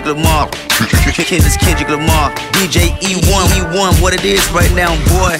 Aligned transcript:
Kendrick 0.00 0.16
Lamar. 0.16 0.48
Kendrick 0.48 1.60
Kendrick 1.60 1.88
Lamar. 1.90 2.30
DJ 2.52 2.88
E1, 3.00 3.44
E1, 3.52 4.00
what 4.00 4.14
it 4.14 4.24
is 4.24 4.50
right 4.50 4.72
now, 4.74 4.94
boy. 5.10 5.36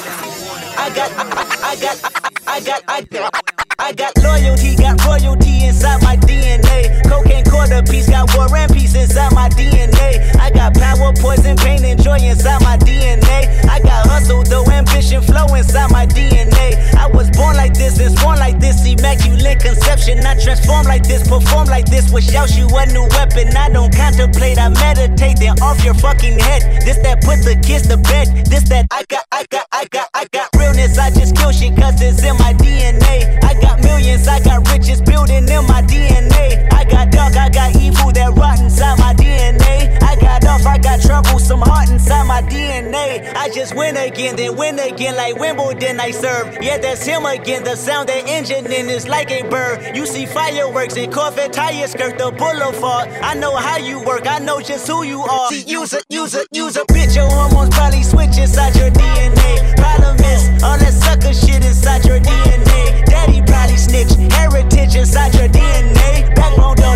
I 0.76 0.90
got, 0.94 1.10
I, 1.16 1.22
I 1.62 1.76
got, 1.76 2.42
I 2.46 2.60
got, 2.60 2.82
I 2.86 3.00
got. 3.02 3.49
I 3.80 3.92
got 3.92 4.12
loyalty, 4.22 4.76
got 4.76 5.02
royalty 5.06 5.64
inside 5.64 6.02
my 6.02 6.14
DNA. 6.14 7.02
Cocaine 7.08 7.44
quarter 7.44 7.82
piece, 7.82 8.10
got 8.10 8.28
war 8.36 8.54
and 8.54 8.70
peace 8.70 8.94
inside 8.94 9.32
my 9.32 9.48
DNA. 9.48 10.20
I 10.38 10.50
got 10.50 10.74
power, 10.74 11.14
poison, 11.16 11.56
pain, 11.56 11.82
and 11.86 12.00
joy 12.00 12.18
inside 12.20 12.60
my 12.60 12.76
DNA. 12.76 13.48
I 13.64 13.80
got 13.80 14.06
hustle, 14.06 14.42
though 14.44 14.70
ambition, 14.70 15.22
flow 15.22 15.46
inside 15.54 15.90
my 15.90 16.04
DNA. 16.04 16.76
I 16.94 17.06
was 17.06 17.30
born 17.30 17.56
like 17.56 17.72
this 17.72 17.98
and 17.98 18.14
born 18.20 18.38
like 18.38 18.60
this, 18.60 18.84
immaculate 18.86 19.60
conception. 19.60 20.20
I 20.26 20.38
transform 20.38 20.84
like 20.84 21.04
this, 21.04 21.26
perform 21.26 21.68
like 21.68 21.86
this, 21.86 22.12
which 22.12 22.24
shouts 22.24 22.58
you 22.58 22.68
a 22.68 22.84
new 22.92 23.08
weapon. 23.16 23.56
I 23.56 23.70
don't 23.70 23.94
contemplate, 23.96 24.58
I 24.58 24.68
meditate, 24.68 25.38
then 25.38 25.58
off 25.62 25.82
your 25.82 25.94
fucking 25.94 26.38
head. 26.38 26.84
This 26.84 26.98
that 26.98 27.22
put 27.22 27.40
the 27.48 27.56
kids 27.64 27.88
to 27.88 27.96
bed. 27.96 28.44
This 28.44 28.68
that 28.68 28.86
I 28.90 29.04
got, 29.08 29.24
I 29.32 29.46
got, 29.48 29.66
I 29.72 29.86
got, 29.86 30.08
I 30.12 30.26
got 30.32 30.50
realness. 30.54 30.98
I 30.98 31.10
just 31.10 31.34
kill 31.34 31.50
shit 31.52 31.74
cause 31.76 32.00
it's 32.02 32.22
in 32.22 32.36
my 32.36 32.52
DNA. 32.52 33.42
I 33.42 33.54
got 33.60 33.69
millions, 33.90 34.28
I 34.28 34.40
got 34.40 34.68
riches 34.70 35.00
building 35.00 35.48
in 35.48 35.64
my 35.66 35.82
DNA. 35.82 36.72
I 36.72 36.84
got 36.84 37.10
dark, 37.10 37.36
I 37.36 37.48
got 37.48 37.76
evil 37.76 38.12
that 38.12 38.32
rot 38.36 38.60
inside 38.60 38.98
my 38.98 39.14
DNA. 39.14 40.00
I 40.02 40.14
got 40.16 40.44
off, 40.46 40.66
I 40.66 40.78
got 40.78 41.00
trouble, 41.00 41.38
some 41.38 41.60
heart 41.60 41.90
inside 41.90 42.26
my 42.26 42.42
DNA. 42.42 43.34
I 43.34 43.48
just 43.48 43.74
win 43.74 43.96
again, 43.96 44.36
then 44.36 44.56
win 44.56 44.78
again, 44.78 45.16
like 45.16 45.36
Wimbledon 45.36 46.00
I 46.00 46.10
serve. 46.10 46.58
Yeah, 46.60 46.78
that's 46.78 47.04
him 47.04 47.26
again. 47.26 47.64
The 47.64 47.76
sound 47.76 48.08
that 48.08 48.28
engine 48.28 48.66
in 48.66 48.88
is 48.88 49.08
like 49.08 49.30
a 49.30 49.42
bird. 49.48 49.96
You 49.96 50.06
see 50.06 50.26
fireworks 50.26 50.96
and 50.96 51.12
Corvette 51.12 51.52
tires 51.52 51.92
skirt 51.92 52.18
the 52.18 52.30
boulevard. 52.30 53.08
I 53.22 53.34
know 53.34 53.56
how 53.56 53.78
you 53.78 54.02
work, 54.04 54.26
I 54.26 54.38
know 54.38 54.60
just 54.60 54.86
who 54.86 55.02
you 55.02 55.20
are. 55.20 55.48
See, 55.48 55.64
use 55.66 55.92
a, 55.92 56.00
use 56.08 56.34
a, 56.34 56.44
use 56.52 56.76
a 56.76 56.84
bitch. 56.84 57.16
Your 57.16 57.28
hormones 57.28 57.74
probably 57.74 58.02
switch 58.02 58.38
inside 58.38 58.76
your 58.76 58.90
DNA. 58.90 59.76
Problem 59.76 60.16
is, 60.32 60.62
all 60.62 60.78
that 60.78 60.92
sucker 60.92 61.34
shit 61.34 61.64
inside 61.64 62.04
your 62.04 62.20
DNA. 62.20 62.89
Daddy 63.10 63.42
probably 63.42 63.60
probably 63.70 63.76
snitch. 63.76 64.12
Heritage 64.32 64.94
inside 64.94 65.34
your 65.34 65.48
DNA. 65.48 66.39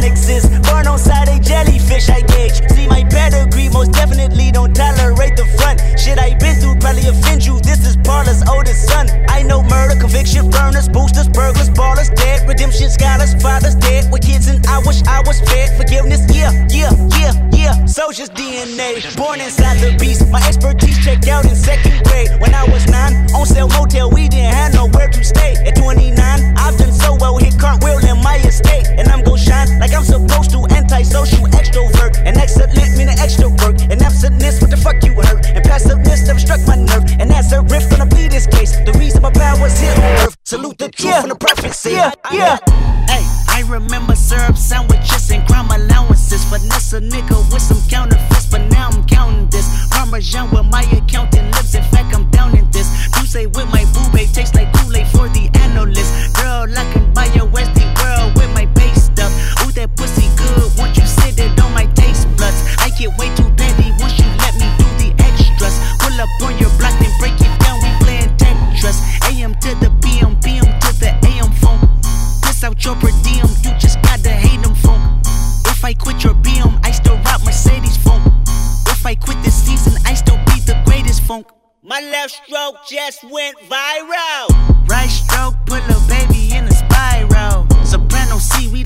Exist. 0.04 0.52
Born 0.68 0.86
on 0.86 0.98
side 0.98 1.28
a 1.28 1.40
jellyfish, 1.40 2.10
I 2.10 2.20
gauge. 2.20 2.60
See 2.76 2.86
my 2.86 3.04
pedigree, 3.04 3.70
most 3.70 3.92
definitely 3.92 4.52
don't 4.52 4.74
tolerate 4.76 5.34
the 5.34 5.46
front. 5.56 5.80
Shit 5.98 6.18
I 6.18 6.36
been 6.36 6.60
through 6.60 6.76
probably 6.76 7.08
offend 7.08 7.44
you. 7.46 7.58
This 7.60 7.86
is 7.88 7.96
Paula's 7.96 8.44
oldest 8.46 8.86
son. 8.86 9.08
I 9.28 9.42
know 9.42 9.62
murder, 9.62 9.98
conviction, 9.98 10.50
burners, 10.50 10.90
boosters, 10.90 11.28
burglars, 11.28 11.70
ballers, 11.70 12.14
dead. 12.14 12.46
Redemption, 12.46 12.90
scholars, 12.90 13.32
fathers 13.40 13.76
dead. 13.76 14.12
With 14.12 14.20
kids 14.22 14.46
and 14.46 14.60
I 14.66 14.78
wish 14.84 15.00
I 15.08 15.22
was 15.24 15.40
fed. 15.40 15.72
Forgiveness, 15.80 16.20
yeah, 16.28 16.52
yeah, 16.68 16.92
yeah, 17.16 17.32
yeah. 17.56 17.86
Soldier's 17.86 18.28
DNA. 18.28 19.00
Born 19.16 19.40
inside 19.40 19.80
the 19.80 19.96
beast. 19.96 20.28
My 20.28 20.40
expertise 20.46 21.02
checked 21.02 21.28
out 21.28 21.46
in 21.46 21.56
second 21.56 22.04
grade. 22.04 22.28
When 22.40 22.54
I 22.54 22.64
was 22.68 22.86
nine, 22.88 23.14
on 23.32 23.46
sale 23.46 23.68
motel, 23.68 24.10
we 24.10 24.28
didn't 24.28 24.52
have 24.52 24.74
nowhere 24.74 25.08
to 25.08 25.24
stay. 25.24 25.56
At 25.64 25.76
29, 25.76 26.12
I've 26.60 26.76
done 26.76 26.92
so 26.92 27.16
well, 27.16 27.38
hit 27.38 27.58
cartwheel 27.58 28.04
in 28.04 28.22
my 28.22 28.36
estate. 28.44 28.86
And 28.98 29.08
I'm 29.08 29.24
gon' 29.24 29.38
shine 29.38 29.78
like 29.80 29.93
I'm 29.94 30.04
supposed 30.04 30.50
to. 30.50 30.66
Antisocial 30.74 31.46
extrovert. 31.48 32.18
And 32.26 32.36
excellent 32.36 32.74
meaning 32.96 33.18
extra 33.18 33.48
work. 33.48 33.76
And 33.90 34.00
absentness, 34.02 34.60
what 34.60 34.70
the 34.70 34.76
fuck 34.76 35.02
you 35.04 35.12
hurt? 35.14 35.46
And 35.46 35.64
passiveness 35.64 36.26
never 36.26 36.38
struck 36.38 36.60
my 36.66 36.76
nerve. 36.76 37.04
And 37.18 37.30
that's 37.30 37.52
a 37.52 37.62
riff 37.62 37.88
gonna 37.90 38.06
be 38.06 38.28
this 38.28 38.46
case. 38.46 38.76
The 38.84 38.92
reason 38.98 39.22
my 39.22 39.30
power's 39.30 39.78
here 39.78 39.92
on 39.92 40.26
earth. 40.26 40.36
Salute 40.44 40.78
the 40.78 40.88
truth 40.90 41.10
yeah. 41.10 41.22
and 41.22 41.30
the 41.30 41.36
prophecy. 41.36 41.92
Yeah, 41.92 42.12
yeah. 42.32 42.58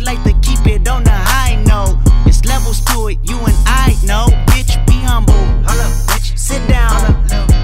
Like 0.08 0.24
to 0.24 0.32
keep 0.40 0.66
it 0.66 0.88
on 0.88 1.04
the 1.04 1.10
high 1.10 1.56
note. 1.64 1.98
It's 2.26 2.42
levels 2.46 2.80
to 2.86 3.08
it, 3.08 3.18
you 3.22 3.36
and 3.44 3.56
I 3.66 3.94
know. 4.04 4.26
Bitch, 4.48 4.72
be 4.86 4.94
humble. 5.04 5.34
Hold 5.68 5.80
up, 5.84 5.92
bitch. 6.08 6.38
Sit 6.38 6.66
down. 6.66 6.96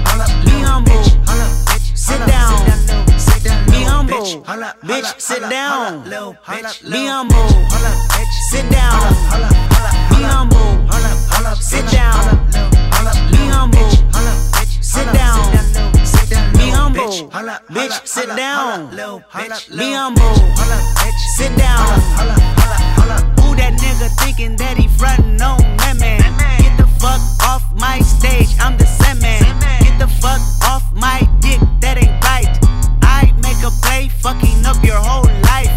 Hold 0.05 0.21
up, 0.21 0.29
be 0.45 0.55
humble. 0.69 1.03
Sit 1.95 2.21
down. 2.27 2.53
Be 3.71 3.81
humble. 3.83 4.25
Bitch, 4.89 5.19
sit 5.19 5.41
down. 5.49 6.03
Be 6.91 7.07
humble. 7.07 7.34
Sit 18.25 18.37
down. 18.37 18.89
Be 18.89 19.93
humble. 19.93 20.35
Sit 21.37 21.55
down. 21.57 21.85
Who 23.39 23.55
that 23.55 23.73
nigga 23.77 24.09
thinking 24.23 24.55
that 24.57 24.77
he 24.77 24.87
frontin' 24.87 25.41
on 25.41 25.59
that 25.77 25.97
man? 25.99 26.21
Get 26.61 26.77
the 26.77 26.87
fuck 26.99 27.21
off 27.43 27.63
my 27.79 27.99
stage. 27.99 28.49
I'm 28.59 28.77
the 28.77 28.85
same 28.85 29.19
man. 29.19 29.43
Get 29.81 29.99
the 29.99 30.07
fuck 30.07 30.41
off 30.63 30.83
my 30.93 31.19
dick. 31.39 31.59
That 31.81 31.97
ain't 31.97 32.23
right. 32.23 32.49
I 33.03 33.31
make 33.43 33.61
a 33.63 33.71
play, 33.83 34.09
fucking 34.09 34.65
up 34.65 34.83
your 34.83 34.97
whole 34.97 35.29
life. 35.43 35.71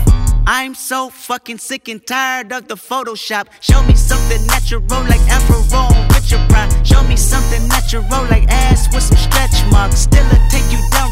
I'm 0.47 0.75
so 0.75 1.11
fucking 1.11 1.59
sick 1.59 1.89
and 1.89 2.05
tired 2.07 2.53
of 2.53 2.69
the 2.69 2.77
Photoshop. 2.77 3.49
Show 3.61 3.83
me 3.83 3.95
something 3.95 4.45
natural 4.47 4.81
like 5.05 5.21
Afro 5.29 5.61
on 5.77 6.09
Richard 6.09 6.49
Pryor. 6.49 6.71
Show 6.85 7.03
me 7.05 7.17
something 7.17 7.69
natural 7.69 8.05
like 8.33 8.49
ass 8.49 8.89
with 8.95 9.03
some 9.03 9.19
stretch 9.19 9.57
marks. 9.71 9.99
Still 10.01 10.25
a 10.27 10.39
take 10.51 10.73
you 10.73 10.81
down 10.91 11.08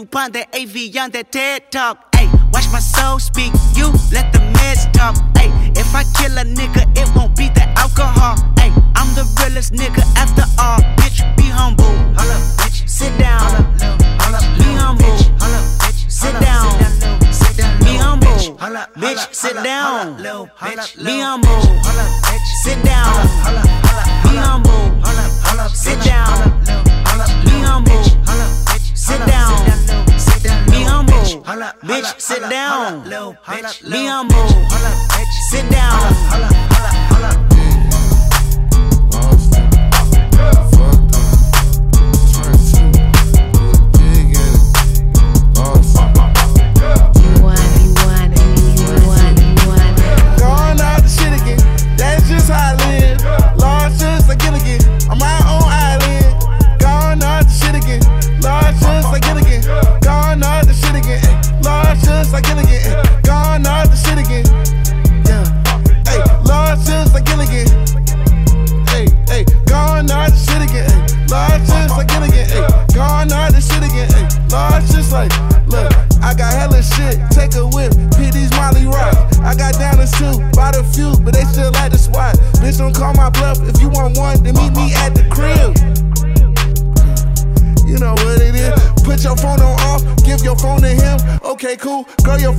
poupon, 0.00 0.32
that 0.32 0.48
Evian 0.54 1.10
that 1.10 1.32
TED 1.32 1.70
talk. 1.70 2.14
Hey, 2.14 2.26
watch 2.52 2.66
my 2.72 2.78
soul 2.80 3.18
speak. 3.18 3.52
You 3.74 3.86
let 4.12 4.32
the 4.32 4.40
meds 4.56 4.90
talk. 4.92 5.16
Hey, 5.36 5.50
if 5.76 5.94
I 5.94 6.04
kill 6.16 6.36
a 6.38 6.44
nigga, 6.44 6.88
it 6.96 7.08
won't 7.14 7.36
be 7.36 7.48
the 7.48 7.66
alcohol. 7.76 8.36
Hey, 8.58 8.72
I'm 8.96 9.08
the 9.14 9.24
realest 9.40 9.72
nigga 9.72 10.02
after 10.16 10.44
all. 10.58 10.80
Bitch, 10.96 11.20
be 11.36 11.44
humble. 11.44 11.84
Hold 12.16 12.32
up, 12.32 12.42
bitch. 12.58 12.88
Sit 12.88 13.16
down. 13.18 13.40
Hold 14.20 14.34
up, 14.34 14.44
be 14.58 14.68
humble. 14.80 15.16
Hold 15.40 15.54
up, 15.58 15.64
bitch. 15.80 16.10
Sit 16.10 16.34
down. 16.40 16.78
Be 17.80 17.96
humble. 17.96 18.56
Holla, 18.58 18.88
bitch, 18.94 19.34
sit 19.34 19.54
down. 19.62 20.16
Be 20.16 21.20
humble. 21.20 21.60
Sit 22.62 22.82
down. 22.84 23.26
Be 24.24 24.36
humble. 24.36 24.80
Sit 25.74 26.02
down. 26.04 26.60
Be 27.44 27.60
humble. 27.60 28.02
Sit 28.94 29.26
down. 29.26 29.39
Humble. 31.50 31.72
Bitch, 31.82 32.20
sit 32.20 32.40
down. 32.48 33.02
Holla, 33.02 33.08
little 33.08 33.32
bitch, 33.44 33.82
me 33.82 33.90
Be 33.90 34.06
humble. 34.06 34.48
Sit 35.50 35.68
down. 35.68 37.59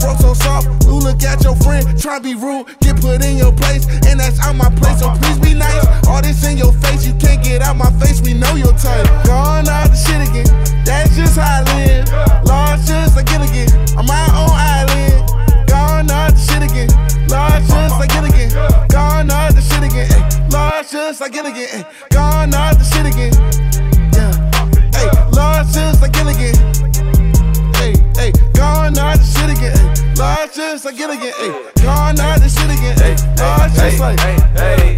Girl, 0.01 0.17
so 0.17 0.33
soft. 0.33 0.67
Ooh, 0.85 0.97
look 0.97 1.21
at 1.23 1.43
your 1.43 1.55
friend, 1.57 1.85
try 1.99 2.17
be 2.19 2.33
rude. 2.33 2.65
Get 2.81 2.99
put 2.99 3.23
in 3.23 3.37
your 3.37 3.53
place, 3.53 3.85
and 4.07 4.19
that's 4.19 4.39
out 4.41 4.55
my 4.55 4.69
place. 4.81 4.99
So 4.99 5.13
please 5.21 5.39
be 5.39 5.53
nice. 5.53 5.85
All 6.07 6.21
this 6.21 6.43
in 6.43 6.57
your 6.57 6.73
face, 6.73 7.05
you 7.05 7.13
can't 7.13 7.43
get 7.43 7.61
out 7.61 7.77
my 7.77 7.91
face. 7.99 8.21
We 8.21 8.33
know 8.33 8.55
your 8.55 8.73
type. 8.73 9.05
Gone 9.25 9.67
out 9.69 9.89
the 9.89 9.95
shit 9.95 10.21
again. 10.27 10.49
That's 10.83 11.15
just 11.15 11.37
how 11.37 11.61
I 11.61 11.77
live. 11.77 12.09
Large 12.45 12.85
just 12.85 13.15
like 13.15 13.27
Gilligan. 13.27 13.69
I'm 13.97 14.05
my 14.05 14.25
own 14.33 14.49
island. 14.49 15.69
Gone 15.69 16.09
out 16.09 16.33
the 16.33 16.41
shit 16.41 16.63
again. 16.65 16.89
Large 17.29 17.67
just 17.67 17.99
like 17.99 18.09
Gilligan. 18.09 18.49
Gone 18.89 19.29
out 19.29 19.53
the 19.53 19.61
shit 19.61 19.83
again. 19.83 20.09
Ay, 20.11 20.47
large 20.49 20.89
just 20.89 21.21
like 21.21 21.31
Gilligan. 21.31 21.67
Ay, 21.73 21.85
gone 22.09 22.53
out 22.53 22.77
the 22.77 22.83
shit 22.83 23.05
again. 23.05 23.33
Yeah. 24.17 24.33
Hey, 24.97 25.09
large 25.31 25.71
just 25.71 26.01
like 26.01 26.11
Gilligan. 26.13 26.55
Hey, 26.55 26.80
hey, 28.21 28.31
gone 28.53 28.95
out 28.99 29.17
the 29.17 29.23
shit 29.23 29.57
again. 29.57 30.10
Large 30.21 30.53
just 30.53 30.85
like 30.85 30.95
Gilligan. 30.95 31.33
Hey, 31.33 31.51
gone 31.81 32.19
out 32.19 32.39
the 32.39 32.49
shit 32.49 32.69
again. 32.69 32.95
Ay, 33.01 33.15
large 33.41 33.73
just 33.73 33.99
like. 33.99 34.19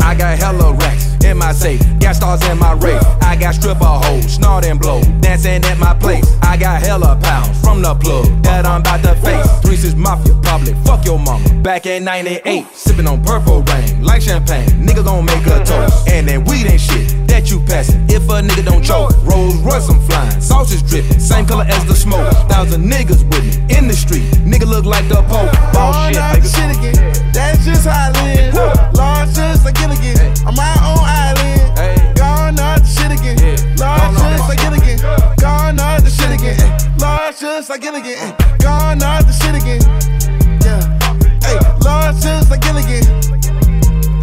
I 0.02 0.16
got 0.16 0.38
hella 0.38 0.74
racks 0.74 1.16
in 1.24 1.38
my 1.38 1.54
safe, 1.54 1.82
got 2.00 2.16
stars 2.16 2.44
in 2.50 2.60
my 2.60 2.74
race. 2.74 3.04
I 3.22 3.36
got 3.36 3.56
stripper 3.56 3.86
hoes, 4.04 4.34
snort 4.34 4.66
and 4.66 4.80
blow, 4.80 5.02
dancing 5.22 5.64
at 5.64 5.78
my 5.80 5.94
place. 5.94 6.28
I 6.42 6.58
got 6.58 6.82
hella 6.82 7.18
pounds 7.22 7.60
from 7.62 7.82
the 7.82 7.96
plug 7.96 8.28
that 8.44 8.66
I'm 8.66 8.82
about 8.82 9.02
to 9.04 9.16
face. 9.26 9.48
Three 9.62 9.78
six 9.78 9.96
mafia, 9.96 10.34
public, 10.44 10.76
fuck 10.86 11.06
your 11.06 11.20
mama. 11.20 11.50
Back 11.64 11.86
in 11.86 12.04
98, 12.04 12.68
sipping 12.74 13.08
on 13.08 13.24
purple 13.24 13.62
rain, 13.64 14.04
like 14.04 14.22
champagne. 14.22 14.68
Nigga 14.86 15.04
gon' 15.04 15.26
make 15.26 15.46
a 15.46 15.64
toast, 15.64 16.10
and 16.10 16.28
then 16.28 16.44
weed 16.44 16.68
ain't 16.68 16.82
shit 16.82 17.24
that 17.28 17.50
you 17.50 17.60
passin'. 17.62 18.06
If 18.10 18.30
a 18.30 18.42
nigga 18.42 18.66
don't 18.66 18.84
choke, 18.84 19.12
Rolls 19.24 19.58
Royce 19.58 19.90
I'm 19.90 20.00
flying, 20.08 20.40
sauce 20.42 20.82
drippin', 20.84 21.20
same 21.20 21.46
color 21.46 21.66
as 21.68 21.84
the 21.86 21.96
smoke. 21.96 22.32
Thousand 22.48 22.84
niggas 22.86 23.24
with 23.32 23.44
me 23.46 23.76
in 23.76 23.88
the 23.88 23.96
street, 23.96 24.24
nigga 24.46 24.68
look 24.68 24.86
like 24.86 25.08
the 25.14 25.24
Pope. 25.30 25.52
Ball 25.74 25.94
Gone 25.94 26.14
shit, 26.14 26.22
out 26.22 26.42
the 26.42 26.50
shit 26.50 26.72
again. 26.74 26.98
That's 27.34 27.66
just 27.66 27.86
how 27.86 28.10
I 28.10 28.24
live. 28.26 28.54
Large 28.98 29.34
just 29.36 29.66
like 29.66 29.76
Gilligan. 29.78 30.18
I'm 30.46 30.56
my 30.58 30.74
own 30.82 31.04
island. 31.06 31.62
Hey. 31.78 32.14
Gone 32.18 32.58
out 32.60 32.82
the 32.82 32.90
shit 32.90 33.12
again. 33.14 33.38
Yeah. 33.38 33.58
Large 33.78 34.18
Gone 34.18 34.18
out 34.18 34.34
just 34.34 34.50
like 34.50 34.60
Gilligan. 34.60 34.98
Gone 35.38 35.80
out 35.80 36.02
the 36.02 36.10
shit 36.10 36.32
again. 36.34 36.58
Large 36.98 37.40
just 37.40 37.70
like 37.70 37.82
Gilligan. 37.82 38.18
Ay, 38.18 38.34
Gone 38.58 39.04
out 39.04 39.24
the 39.26 39.34
shit 39.34 39.56
again. 39.56 39.82
Yeah. 40.66 40.82
Hey, 41.46 41.60
large 41.86 42.22
just 42.22 42.50
like 42.50 42.62
Gilligan. 42.62 43.04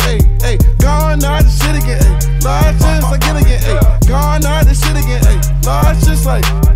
Hey, 0.00 0.18
hey, 0.42 0.56
gone 0.78 1.22
out 1.22 1.44
the 1.44 1.50
shit 1.50 1.76
again. 1.76 2.02
Large 2.42 2.78
just 2.80 3.10
like 3.10 3.20
Gilligan. 3.20 3.60
Ay, 3.62 3.98
gone 4.08 4.44
out 4.44 4.64
the 4.64 4.74
shit 4.74 4.96
again. 4.96 5.22
Ay, 5.24 5.38
Large 5.64 6.04
just 6.04 6.26
like. 6.26 6.69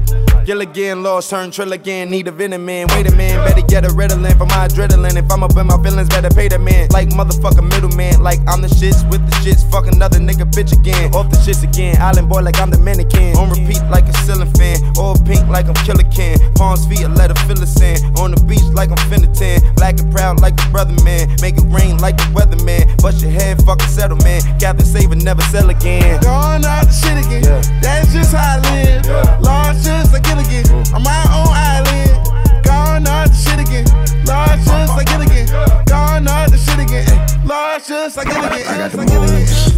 Gilligan, 0.45 1.03
lost, 1.03 1.31
turn 1.31 1.51
trill 1.51 1.73
again. 1.73 2.11
Need 2.11 2.29
a 2.29 2.31
venom 2.31 2.67
man. 2.67 2.87
Wait 2.93 3.09
a 3.09 3.17
minute, 3.17 3.41
better 3.49 3.67
get 3.67 3.87
a 3.87 3.89
Ritalin 3.89 4.37
for 4.37 4.45
my 4.45 4.69
adrenaline. 4.69 5.17
If 5.17 5.33
I'm 5.33 5.43
up 5.43 5.57
in 5.57 5.67
my 5.67 5.83
feelings, 5.83 6.11
better 6.11 6.29
pay 6.29 6.49
the 6.49 6.59
man. 6.59 6.89
Like 6.91 7.09
motherfucker 7.09 7.65
middleman. 7.65 8.23
Like 8.23 8.41
I'm 8.47 8.61
the 8.61 8.69
shits 8.69 9.09
with 9.09 9.25
the 9.25 9.33
shits. 9.41 9.65
Fuck 9.71 9.87
another 9.87 10.19
nigga 10.19 10.45
bitch 10.45 10.79
again. 10.79 11.15
Off 11.15 11.31
the 11.31 11.37
shits 11.39 11.65
again. 11.65 11.97
Island 11.97 12.29
boy 12.29 12.43
like 12.43 12.61
I'm 12.61 12.69
mannequin. 12.85 13.37
On 13.37 13.49
repeat 13.49 13.81
like 13.89 14.05
a 14.05 14.13
ceiling 14.29 14.53
fan. 14.53 14.77
All 14.99 15.17
pink 15.25 15.49
like 15.49 15.65
I'm 15.65 15.81
killer 15.81 16.05
can. 16.13 16.37
Palms 16.55 16.85
feet, 16.87 17.01
a 17.01 17.09
letter 17.09 17.35
fill 17.49 17.63
of 17.63 17.69
sand. 17.69 18.05
On 18.19 18.31
the 18.31 18.41
beach 18.45 18.69
like 18.77 18.91
I'm 18.91 19.01
finna 19.09 19.33
tan. 19.33 19.65
Black 19.77 19.99
and 19.99 20.13
proud 20.13 20.41
like 20.41 20.57
the 20.57 20.69
brother 20.71 20.93
man. 21.05 21.33
Make 21.41 21.57
it 21.57 21.65
rain 21.73 21.97
like 21.99 22.19
the 22.19 22.29
weatherman. 22.37 22.94
Bust 23.05 23.21
your 23.21 23.33
head, 23.33 23.63
fucking 23.67 23.87
settle 23.89 24.17
man. 24.25 24.41
Captain 24.59 24.87
Saver 24.87 25.15
never 25.15 25.43
sell 25.53 25.69
again. 25.69 26.19
Gone 26.23 26.65
out 26.65 26.87
the 26.87 26.93
shit 26.97 27.21
again. 27.21 27.45
Yeah. 27.45 27.61
That's 27.83 28.11
just 28.15 28.33
how 28.33 28.57
I 28.57 28.73
live. 28.73 29.05
Yeah. 29.05 29.39
Large 29.45 29.85
just 29.85 30.15
like 30.15 30.25
Gilligan. 30.25 30.65
I'm 30.89 31.03
my 31.05 31.13
own 31.37 31.53
island. 31.53 32.65
Gone 32.65 33.07
out 33.07 33.29
the 33.29 33.37
shit 33.37 33.61
again. 33.61 33.85
Large 34.25 34.65
just 34.65 34.97
like 34.97 35.05
Gilligan. 35.13 35.45
Gone 35.85 36.27
out 36.27 36.49
the 36.49 36.57
shit 36.57 36.81
again. 36.81 37.05
Large 37.45 37.87
just 37.87 38.17
like 38.17 38.27
Gilligan. 38.27 38.73
I 38.73 38.79
got 38.81 38.93
the 38.97 39.05
moves. 39.05 39.77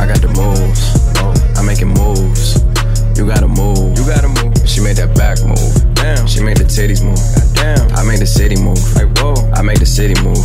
I 0.00 0.06
got 0.08 0.22
the 0.24 0.32
moves. 0.32 1.60
I'm 1.60 1.66
making 1.66 1.92
moves. 1.92 2.56
You 3.20 3.28
gotta 3.28 3.48
move. 3.48 4.00
You 4.00 4.06
gotta 4.08 4.32
move. 4.32 4.56
She 4.64 4.80
made 4.80 4.96
that 4.96 5.12
back 5.14 5.44
move. 5.44 5.92
Damn. 5.92 6.26
She 6.26 6.40
made 6.40 6.56
the 6.56 6.64
titties 6.64 7.04
move. 7.04 7.20
Damn. 7.52 7.84
I 7.92 8.02
made 8.02 8.20
the 8.20 8.26
city 8.26 8.56
move. 8.56 8.80
Like 8.96 9.12
whoa. 9.20 9.36
I 9.52 9.60
made 9.60 9.76
the 9.76 9.84
city 9.84 10.16
move. 10.24 10.40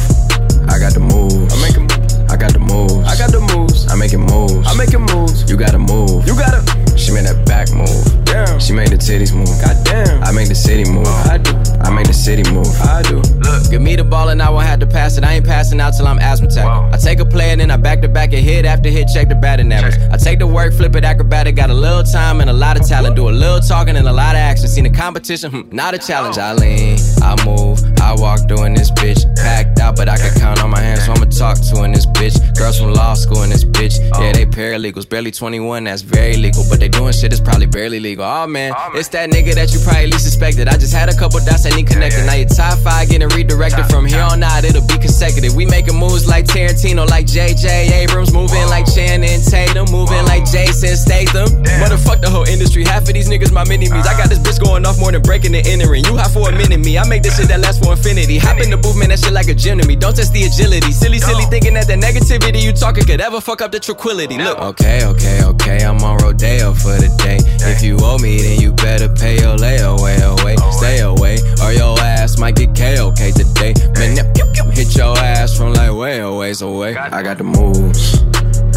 I 0.68 0.76
got 0.76 0.92
the 0.92 1.00
moves. 1.00 1.56
I'm 1.56 1.62
making 1.64 1.84
moves. 1.88 1.97
I 2.30 2.38
got 2.38 2.54
the 2.54 2.60
moves. 2.60 3.08
I 3.08 3.16
got 3.18 3.32
the 3.32 3.42
moves. 3.56 3.88
I'm 3.92 4.00
making 4.00 4.22
moves. 4.22 4.68
I'm 4.68 4.78
making 4.78 5.02
moves. 5.02 5.50
You 5.50 5.58
gotta 5.58 5.80
move. 5.80 6.28
You 6.28 6.36
gotta. 6.36 6.62
She 6.98 7.12
made 7.12 7.26
that 7.26 7.46
back 7.46 7.72
move. 7.72 8.26
Damn. 8.26 8.60
She 8.60 8.74
made 8.74 8.90
the 8.90 8.98
titties 8.98 9.34
move. 9.34 9.48
Goddamn. 9.62 10.24
I 10.24 10.32
made 10.32 10.48
the 10.48 10.56
city 10.56 10.84
move. 10.90 11.08
I 11.08 11.38
do. 11.38 11.54
I 11.82 11.90
make 11.90 12.08
the 12.08 12.14
city 12.14 12.44
move. 12.52 12.68
I 12.82 13.02
do. 13.04 13.22
Look, 13.40 13.70
give 13.70 13.82
me 13.82 13.96
the 13.96 14.04
ball 14.04 14.30
and 14.30 14.42
I 14.42 14.50
won't 14.50 14.66
have 14.66 14.80
to 14.82 14.88
pass 14.88 15.18
it. 15.18 15.24
I 15.24 15.34
ain't 15.34 15.46
passing 15.46 15.80
out 15.80 15.92
till 15.92 16.08
I'm 16.08 16.20
asthmatic. 16.20 16.66
I 16.66 16.98
take 16.98 17.20
a 17.20 17.26
play 17.26 17.52
and 17.52 17.62
then 17.62 17.72
I 17.72 17.78
back 17.78 18.02
to 18.02 18.08
back 18.08 18.34
and 18.34 18.44
hit 18.44 18.66
after 18.66 18.90
hit, 18.90 19.08
check 19.14 19.30
the 19.30 19.36
batting 19.36 19.72
average. 19.72 19.96
I 20.12 20.18
take 20.18 20.40
the 20.40 20.48
work, 20.48 20.74
flip 20.74 20.96
it 20.96 21.06
acrobatic, 21.06 21.56
got 21.56 21.70
a 21.70 21.74
little 21.74 22.04
time 22.04 22.42
and 22.42 22.50
a 22.50 22.54
lot 22.54 22.80
of 22.80 22.88
talent. 22.88 23.16
Do 23.16 23.30
a 23.30 23.32
little 23.32 23.60
talking 23.60 23.96
and 23.96 24.08
a 24.08 24.14
lot 24.14 24.36
of 24.36 24.40
action. 24.40 24.68
Seen 24.68 24.84
the 24.84 24.90
competition, 24.90 25.52
hmm, 25.52 25.76
not 25.76 25.94
a 25.94 25.98
challenge. 25.98 26.38
I 26.38 26.54
lean, 26.54 26.98
I 27.22 27.36
move, 27.46 27.80
I 28.08 28.16
walk 28.16 28.48
doing 28.48 28.74
this 28.74 28.90
bitch. 28.90 29.20
Packed 29.36 29.80
out, 29.80 29.98
but 29.98 30.08
I 30.08 30.16
can 30.16 30.34
count 30.40 30.64
on 30.64 30.70
my 30.70 30.80
hands, 30.80 31.04
so 31.04 31.12
I'ma 31.12 31.26
talk 31.26 31.60
to 31.60 31.84
in 31.84 31.92
this 31.92 32.06
bitch. 32.06 32.40
Girls 32.58 32.80
from 32.80 32.94
law 32.94 33.16
school 33.16 33.44
in 33.44 33.50
this 33.50 33.66
bitch. 33.66 34.00
Yeah, 34.18 34.32
they 34.32 34.46
paralegals, 34.46 35.08
barely 35.10 35.30
21, 35.30 35.84
that's 35.84 36.04
very 36.04 36.38
legal. 36.38 36.64
But 36.70 36.80
they 36.80 36.88
doing 36.88 37.12
shit 37.12 37.32
that's 37.32 37.42
probably 37.42 37.66
barely 37.66 38.00
legal. 38.00 38.24
Oh 38.24 38.48
man, 38.48 38.72
it's 38.96 39.10
that 39.10 39.30
nigga 39.30 39.56
that 39.56 39.74
you 39.74 39.82
probably 39.84 40.08
least 40.08 40.24
suspected. 40.24 40.70
I 40.70 40.78
just 40.78 40.94
had 40.94 41.10
a 41.10 41.18
couple 41.20 41.44
dots 41.44 41.64
that 41.68 41.76
need 41.76 41.88
connected. 41.88 42.24
Now 42.26 42.36
your 42.36 42.48
top 42.48 42.80
five 42.80 43.10
getting 43.10 43.28
redirected 43.28 43.88
from 43.92 44.06
here 44.06 44.24
on 44.24 44.42
out, 44.42 44.64
it'll 44.64 44.88
be 44.88 44.98
consecutive. 44.98 45.54
We 45.54 45.66
making 45.66 46.00
moves 46.00 46.30
like 46.30 46.46
Tarantino, 46.46 47.10
like 47.10 47.26
JJ 47.26 47.92
Abrams, 47.92 48.32
moving 48.32 48.72
like 48.72 48.88
Channing 48.88 49.44
Tatum, 49.44 49.92
moving 49.92 50.24
like 50.24 50.48
Jason 50.48 50.96
Statham. 50.96 51.60
Motherfuck 51.84 52.24
the 52.24 52.30
whole 52.30 52.48
industry, 52.48 52.86
half 52.86 53.04
of 53.04 53.12
these 53.20 53.28
niggas 53.28 53.52
my 53.52 53.68
mini 53.68 53.92
me's. 53.92 54.08
I 54.08 54.16
got 54.16 54.32
this 54.32 54.40
bitch 54.40 54.64
going 54.64 54.86
off 54.86 54.98
more 54.98 55.12
than 55.12 55.22
breaking 55.22 55.54
and 55.56 55.68
entering. 55.68 56.06
You 56.08 56.16
hot 56.16 56.32
for 56.32 56.48
a 56.48 56.56
minute, 56.56 56.80
me. 56.80 56.98
I 56.98 57.06
make 57.06 57.22
this 57.22 57.36
shit 57.36 57.50
that 57.50 57.60
lasts 57.60 57.84
for 57.84 57.97
infinity. 57.98 58.38
Hop 58.38 58.62
in 58.62 58.70
the 58.70 58.78
booth, 58.78 58.96
man, 58.96 59.10
that 59.10 59.20
shit 59.20 59.34
like 59.34 59.48
a 59.48 59.54
gym 59.54 59.80
to 59.80 59.88
me. 59.88 59.96
Don't 59.96 60.16
test 60.16 60.34
the 60.34 60.44
agility. 60.44 60.92
Silly, 60.92 61.20
silly 61.20 61.46
thinking 61.46 61.74
that 61.74 61.88
the 61.88 61.98
negativity 61.98 62.62
you 62.62 62.72
talking 62.72 63.04
could 63.04 63.20
ever 63.20 63.42
fuck 63.42 63.62
up 63.62 63.72
the 63.72 63.80
tranquility. 63.80 64.38
Look, 64.38 64.60
okay, 64.60 65.06
okay, 65.06 65.44
okay, 65.44 65.84
I'm 65.84 66.02
on 66.04 66.18
Rodeo 66.18 66.74
for 66.74 66.96
the 66.96 67.10
day. 67.18 67.38
If 67.66 67.82
you 67.82 67.98
owe 68.02 68.18
me, 68.18 68.38
then 68.42 68.62
you 68.62 68.72
better 68.74 69.10
pay 69.10 69.42
your 69.42 69.58
layaway 69.58 70.22
away. 70.22 70.56
Stay 70.78 71.00
away, 71.00 71.38
or 71.64 71.74
your 71.74 72.00
ass 72.00 72.38
might 72.38 72.56
get 72.56 72.76
KOK 72.78 73.34
today. 73.34 73.74
Man, 73.98 74.16
that 74.16 74.32
pew, 74.36 74.46
pew, 74.54 74.70
hit 74.72 74.96
your 74.96 75.18
ass 75.18 75.58
from 75.58 75.74
like 75.74 75.92
way 75.92 76.20
a 76.20 76.32
ways 76.32 76.62
away. 76.62 76.96
I 76.96 77.24
got 77.24 77.38
the 77.38 77.44
moves. 77.44 78.22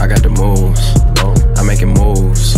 I 0.00 0.06
got 0.08 0.22
the 0.22 0.30
moves. 0.30 0.80
I'm 1.58 1.66
making 1.66 1.92
moves. 1.92 2.56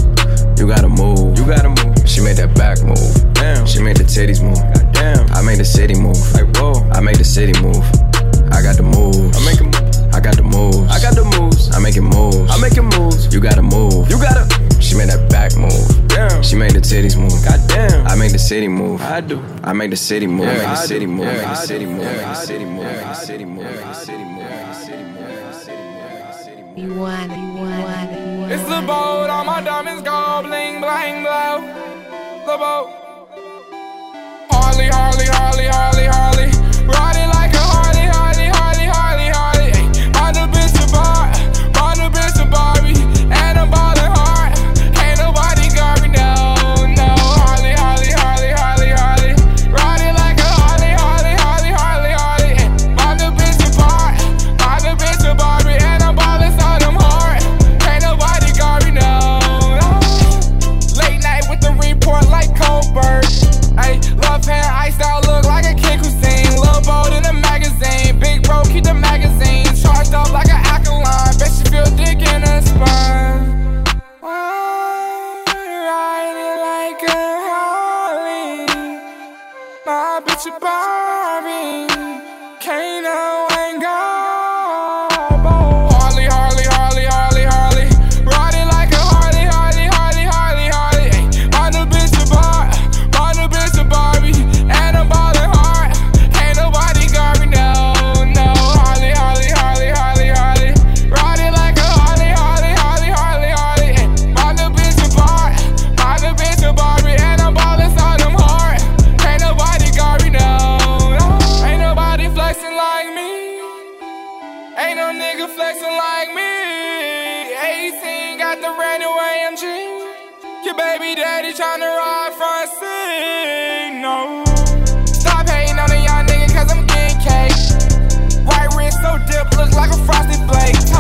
You 0.59 0.69
gotta 0.69 0.89
move. 0.89 1.39
You 1.39 1.45
gotta 1.45 1.71
move. 1.71 2.09
She 2.09 2.21
made 2.21 2.37
that 2.37 2.55
back 2.55 2.79
move. 2.85 3.35
Damn. 3.35 3.67
She 3.67 3.83
made 3.83 3.97
the 3.97 4.05
titties 4.05 4.41
move. 4.41 4.63
Damn. 4.93 5.27
I 5.33 5.43
made 5.43 5.59
the 5.59 5.65
city 5.65 5.95
move. 5.95 6.12
The 7.23 7.29
city 7.29 7.55
move. 7.63 7.79
I 8.51 8.61
got 8.63 8.77
the 8.77 8.83
moves. 8.83 9.37
I'm 9.39 9.45
making 9.45 9.71
moves. 9.71 9.99
I 10.11 10.19
got 10.19 10.35
the 10.35 10.43
moves. 10.43 10.91
I 10.91 10.99
got 10.99 11.15
the 11.15 11.23
moves. 11.39 11.71
I'm 11.71 11.83
making 11.83 12.03
moves. 12.03 12.51
I'm 12.51 12.61
making 12.61 12.87
moves. 12.99 13.33
You 13.33 13.41
gotta 13.41 13.63
move. 13.63 14.11
You 14.11 14.19
gotta. 14.19 14.43
She 14.83 14.97
made 14.97 15.09
that 15.09 15.31
back 15.31 15.55
move. 15.55 15.87
Damn. 16.09 16.43
She 16.43 16.57
made 16.57 16.73
the 16.73 16.81
titties 16.81 17.17
move. 17.17 17.39
Goddamn. 17.47 18.09
I 18.09 18.17
made 18.17 18.33
the 18.33 18.41
city 18.41 18.67
move. 18.67 19.01
I 19.03 19.21
do. 19.21 19.39
I 19.63 19.73
made 19.73 19.93
the 19.93 19.97
city 19.97 20.27
move. 20.27 20.49
I 20.49 20.55
made 20.55 20.67
the 20.67 20.75
city 20.75 21.07
move. 21.07 21.29
I 21.29 21.33
made 21.33 21.47
the 21.47 21.55
city 21.55 21.85
move. 21.87 22.07
I 22.07 22.11
made 22.11 22.27
the 22.27 22.35
city 22.35 22.65
move. 22.65 22.87
I 22.87 22.91
made 22.91 23.07
the 23.07 23.15
city 23.15 23.45
move. 23.45 23.67
I 23.67 23.71
made 23.71 23.87
the 23.87 23.95
city 23.95 24.25
move. 24.25 24.33
I 24.33 24.35
made 24.35 24.35
the 24.35 24.35
city 24.35 24.35
move. 24.35 24.43
I 24.43 24.51
made 24.51 24.67
the 24.67 24.75
city 24.75 25.05
move. 25.05 25.23
I 25.23 26.03
made 26.03 26.27
the 26.27 26.33
city 26.43 26.63
move. 26.63 26.79
You 26.79 26.91
want 26.99 27.31
it, 27.31 27.39
you 27.39 27.53
want 27.55 28.11
it, 28.11 28.19
you 28.19 28.41
want 28.41 28.53
It's 28.53 28.67
the 28.67 28.83
boat, 28.83 29.31
all 29.31 29.45
my 29.45 29.63
diamonds 29.63 30.03
gold, 30.03 30.47
bling, 30.47 30.81
bling, 30.83 31.23
blow. 31.23 31.63
The 32.51 32.57
boat. 32.59 32.89
Harley, 34.51 34.89
Harley, 34.91 35.27
Harley, 35.27 35.67
Harley, 35.71 36.07
Harley. 36.07 36.42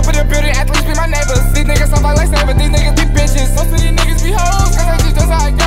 Top 0.02 0.10
of 0.10 0.18
the 0.18 0.24
building, 0.34 0.50
athletes 0.50 0.82
be 0.82 0.94
my 0.98 1.06
neighbors. 1.06 1.46
These 1.54 1.62
niggas 1.62 1.94
sound 1.94 2.02
like 2.02 2.18
lightsaber, 2.18 2.58
these 2.58 2.74
niggas 2.74 2.98
be 2.98 3.06
bitches. 3.14 3.54
Most 3.54 3.70
of 3.70 3.78
these 3.78 3.94
niggas 3.94 4.18
be 4.18 4.34
hoes, 4.34 4.74
cause 4.74 4.90
I 4.90 4.98
just 4.98 5.14
that's 5.14 5.30
how 5.30 5.46
it 5.46 5.54
go. 5.54 5.62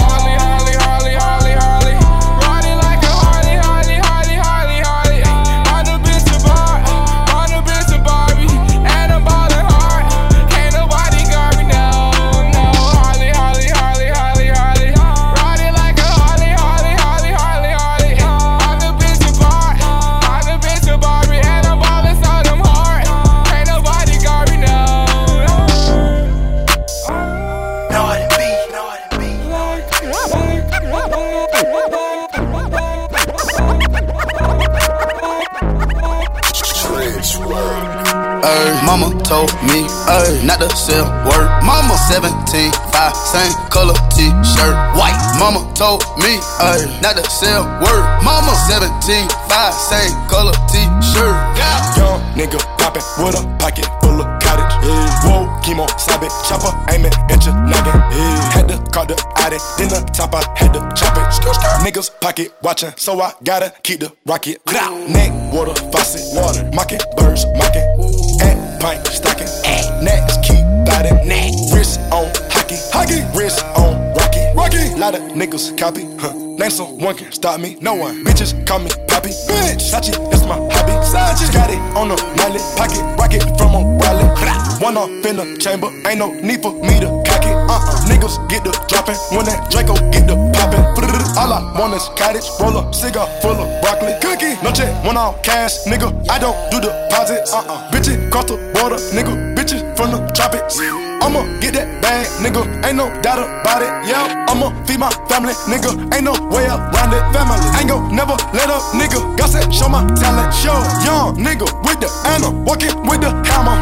Harley, 0.00 0.32
Harley, 0.40 0.72
Harley, 0.80 1.12
Harley, 1.20 1.59
mama 38.90 39.14
told 39.22 39.54
me, 39.70 39.86
ay, 40.10 40.42
not 40.42 40.58
to 40.58 40.68
sell 40.74 41.06
word. 41.22 41.46
Mama 41.62 41.94
17, 42.10 42.26
5, 42.90 43.14
same 43.14 43.54
color 43.70 43.94
t-shirt, 44.10 44.74
white. 44.98 45.14
Mama 45.38 45.62
told 45.78 46.02
me, 46.18 46.42
ay, 46.58 46.82
not 46.98 47.14
to 47.14 47.22
sell 47.30 47.62
word. 47.78 48.02
Mama 48.26 48.50
17, 48.66 49.30
5, 49.46 49.74
same 49.74 50.10
color 50.26 50.50
t-shirt. 50.66 51.38
Yeah. 51.54 51.78
Young 51.94 52.18
nigga 52.34 52.58
poppin' 52.82 53.06
with 53.22 53.38
a 53.38 53.42
pocket 53.62 53.86
full 54.02 54.18
of 54.18 54.26
cottage. 54.42 54.74
Whoa, 55.22 55.46
chemo, 55.62 55.86
sabe, 55.94 56.26
chopper, 56.50 56.74
aiming 56.90 57.14
at 57.30 57.46
your 57.46 57.54
noggin. 57.54 57.94
Had 58.50 58.66
to 58.74 58.78
call 58.90 59.06
the 59.06 59.14
addict, 59.38 59.62
then 59.78 59.88
the 59.88 60.02
top 60.12 60.34
I 60.34 60.42
had 60.58 60.74
to 60.74 60.80
chop 60.98 61.14
it. 61.14 61.30
Niggas 61.86 62.10
pocket 62.20 62.52
watching, 62.62 62.90
so 62.96 63.20
I 63.20 63.34
gotta 63.44 63.72
keep 63.84 64.00
the 64.00 64.12
rocket. 64.26 64.58
Neck, 64.66 65.30
water, 65.54 65.74
faucet, 65.92 66.34
water, 66.34 66.68
mocking, 66.74 66.98
birds, 67.16 67.46
mocking. 67.54 67.86
And 68.42 68.69
pint, 68.80 69.06
stocking. 69.06 69.46
Next, 70.02 70.42
keep 70.42 70.64
biting. 70.86 71.20
Wrist 71.72 72.00
on 72.10 72.32
hockey, 72.50 72.76
hockey, 72.92 73.22
wrist 73.36 73.64
on. 73.76 74.09
Lot 75.00 75.14
of 75.14 75.22
niggas 75.32 75.78
copy, 75.78 76.04
huh? 76.20 76.34
Name 76.60 76.68
someone 76.68 77.16
can 77.16 77.32
stop 77.32 77.58
me, 77.58 77.74
no 77.80 77.94
one. 77.94 78.22
Bitches 78.22 78.52
call 78.66 78.80
me 78.80 78.90
Poppy, 79.08 79.30
bitch. 79.48 79.80
Sachi, 79.80 80.12
that's 80.28 80.44
my 80.44 80.60
hobby. 80.60 80.92
Sachi, 81.08 81.50
got 81.54 81.70
it 81.70 81.80
on 81.96 82.12
a 82.12 82.16
mallet, 82.36 82.60
pocket 82.76 83.00
rocket 83.16 83.40
from 83.56 83.72
a 83.72 83.96
wallet. 83.96 84.28
One 84.78 84.98
off 84.98 85.08
in 85.24 85.36
the 85.36 85.56
chamber, 85.58 85.88
ain't 86.06 86.18
no 86.18 86.28
need 86.44 86.60
for 86.60 86.74
me 86.84 87.00
to 87.00 87.08
cock 87.24 87.40
it. 87.48 87.56
Uh-uh, 87.56 88.12
niggas 88.12 88.46
get 88.50 88.62
the 88.62 88.72
dropping 88.92 89.16
when 89.32 89.46
that 89.46 89.70
Draco 89.70 89.94
get 90.12 90.28
the 90.28 90.36
popping. 90.52 90.84
All 91.38 91.50
I 91.50 91.80
want 91.80 91.94
is 91.94 92.04
cottage, 92.20 92.44
roll 92.60 92.76
up, 92.76 92.94
cigar 92.94 93.26
full 93.40 93.56
of 93.56 93.80
broccoli, 93.80 94.12
cookie. 94.20 94.60
No 94.62 94.70
check, 94.70 94.92
one 95.02 95.16
off 95.16 95.42
cash, 95.42 95.84
nigga. 95.88 96.12
I 96.28 96.38
don't 96.38 96.70
do 96.70 96.78
deposits. 96.78 97.54
Uh-uh, 97.54 97.90
bitches 97.90 98.30
cross 98.30 98.44
the 98.44 98.56
border, 98.76 99.00
nigga. 99.16 99.49
From 100.00 100.12
the 100.12 100.32
tropics. 100.32 100.80
I'ma 101.20 101.44
get 101.60 101.76
that 101.76 102.00
bag, 102.00 102.24
nigga. 102.40 102.64
Ain't 102.88 102.96
no 102.96 103.12
doubt 103.20 103.36
about 103.36 103.84
it. 103.84 103.92
Yeah, 104.08 104.48
I'ma 104.48 104.72
feed 104.88 104.96
my 104.96 105.12
family, 105.28 105.52
nigga. 105.68 105.92
Ain't 106.16 106.24
no 106.24 106.32
way 106.48 106.64
around 106.64 107.12
it. 107.12 107.20
Family 107.36 107.60
ain't 107.76 107.92
gon' 107.92 108.08
never 108.16 108.32
let 108.56 108.72
up, 108.72 108.80
nigga. 108.96 109.20
God 109.36 109.52
said, 109.52 109.68
show 109.68 109.92
my 109.92 110.00
talent. 110.16 110.56
Show 110.56 110.72
young 111.04 111.36
nigga 111.36 111.68
with 111.84 112.00
the 112.00 112.08
Anna, 112.24 112.48
walking 112.64 112.96
with 113.04 113.20
the 113.20 113.28
hammer. 113.44 113.76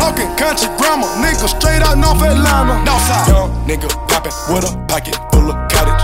Talking 0.00 0.32
country 0.40 0.72
grammar, 0.80 1.12
nigga. 1.20 1.44
Straight 1.44 1.84
out 1.84 2.00
North 2.00 2.24
Atlanta. 2.24 2.80
Northside. 2.88 3.28
Young 3.28 3.52
nigga 3.68 3.92
poppin' 4.08 4.32
with 4.48 4.64
a 4.64 4.72
pocket 4.88 5.27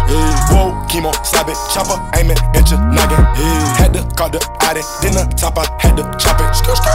cottage. 0.07 0.53
Whoa, 0.53 0.73
chemo, 0.89 1.13
slap 1.25 1.49
it, 1.49 1.57
chopper, 1.73 1.99
aiming 2.19 2.39
at 2.55 2.71
your 2.71 2.81
noggin. 2.81 3.25
Had 3.77 3.93
to 3.95 4.03
call 4.17 4.31
the 4.31 4.41
addict, 4.61 4.87
then 5.03 5.15
the 5.15 5.25
top 5.37 5.59
I 5.59 5.67
had 5.81 5.97
to 5.97 6.03
chop 6.19 6.41
it. 6.41 6.45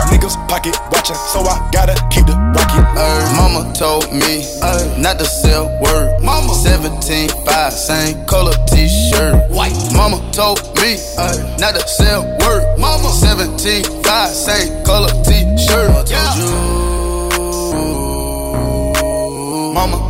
Niggas 0.10 0.36
pocket 0.48 0.76
watching, 0.92 1.16
so 1.16 1.42
I 1.42 1.70
gotta 1.72 1.96
keep 2.10 2.26
the 2.26 2.36
rocket. 2.56 2.86
Ay, 2.98 3.34
mama 3.36 3.74
told 3.74 4.12
me 4.14 4.46
ay, 4.62 4.96
not 4.98 5.20
to 5.20 5.26
sell 5.26 5.68
word. 5.82 6.22
Mama 6.22 6.54
17, 6.54 7.30
5, 7.46 7.74
same 7.74 8.26
color 8.26 8.54
t-shirt, 8.68 9.50
white. 9.52 9.76
Mama 9.94 10.20
told 10.32 10.60
me 10.78 10.98
ay, 11.18 11.58
not 11.60 11.76
to 11.76 11.88
sell 11.88 12.24
word. 12.40 12.80
Mama 12.80 13.10
17, 13.10 13.84
5, 14.04 14.30
same 14.30 14.84
color 14.86 15.10
t-shirt. 15.24 15.90
Mama 15.90 16.79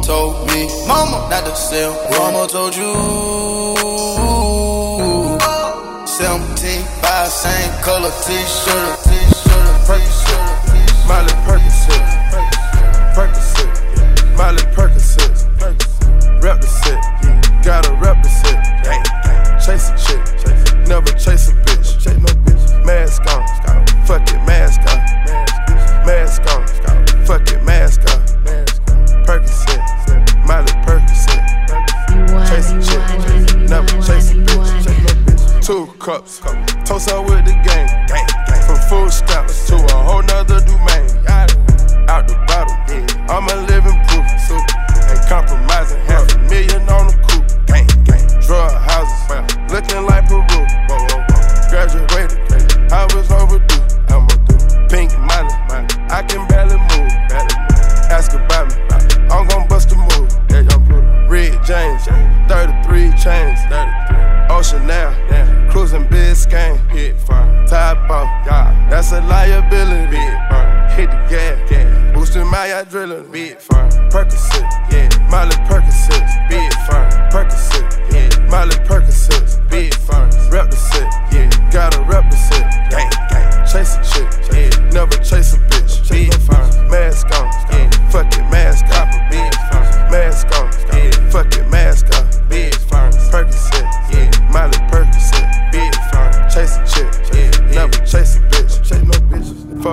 told 0.09 0.47
me, 0.47 0.65
mama 0.87 1.29
not 1.29 1.45
to 1.45 1.55
sell. 1.55 1.93
Mama 2.09 2.47
told 2.47 2.75
you. 2.75 2.89
17, 6.07 6.81
5, 7.05 7.27
same 7.29 7.71
color 7.85 8.09
t-shirt, 8.25 8.97
t-shirt, 9.05 9.85
t-shirt. 9.85 10.49
Miley 11.07 11.35
Percocet, 11.45 12.03
Percocet, 13.13 13.69
Miley 14.35 14.65
Percocet, 14.73 15.35
rep 16.41 16.59
the 16.59 16.67
set, 16.67 16.99
gotta 17.63 17.93
rep 18.01 18.17
the 18.23 18.29
set, 18.29 18.59
chase 19.63 19.89
a 19.89 19.95
chick, 20.05 20.21
never 20.87 21.11
chase 21.23 21.49
a 21.49 21.53
bitch, 21.53 21.68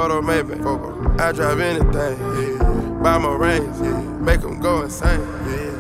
bitches. 0.06 0.16
Photo 0.16 0.22
maybe, 0.22 0.54
I 1.22 1.32
drive 1.32 1.60
anything, 1.60 1.92
yeah. 1.94 3.02
Buy 3.02 3.18
my 3.18 3.34
rings, 3.34 3.80
yeah. 3.80 4.00
Make 4.00 4.40
them 4.40 4.60
go 4.60 4.82
insane, 4.82 5.20
yeah. 5.20 5.72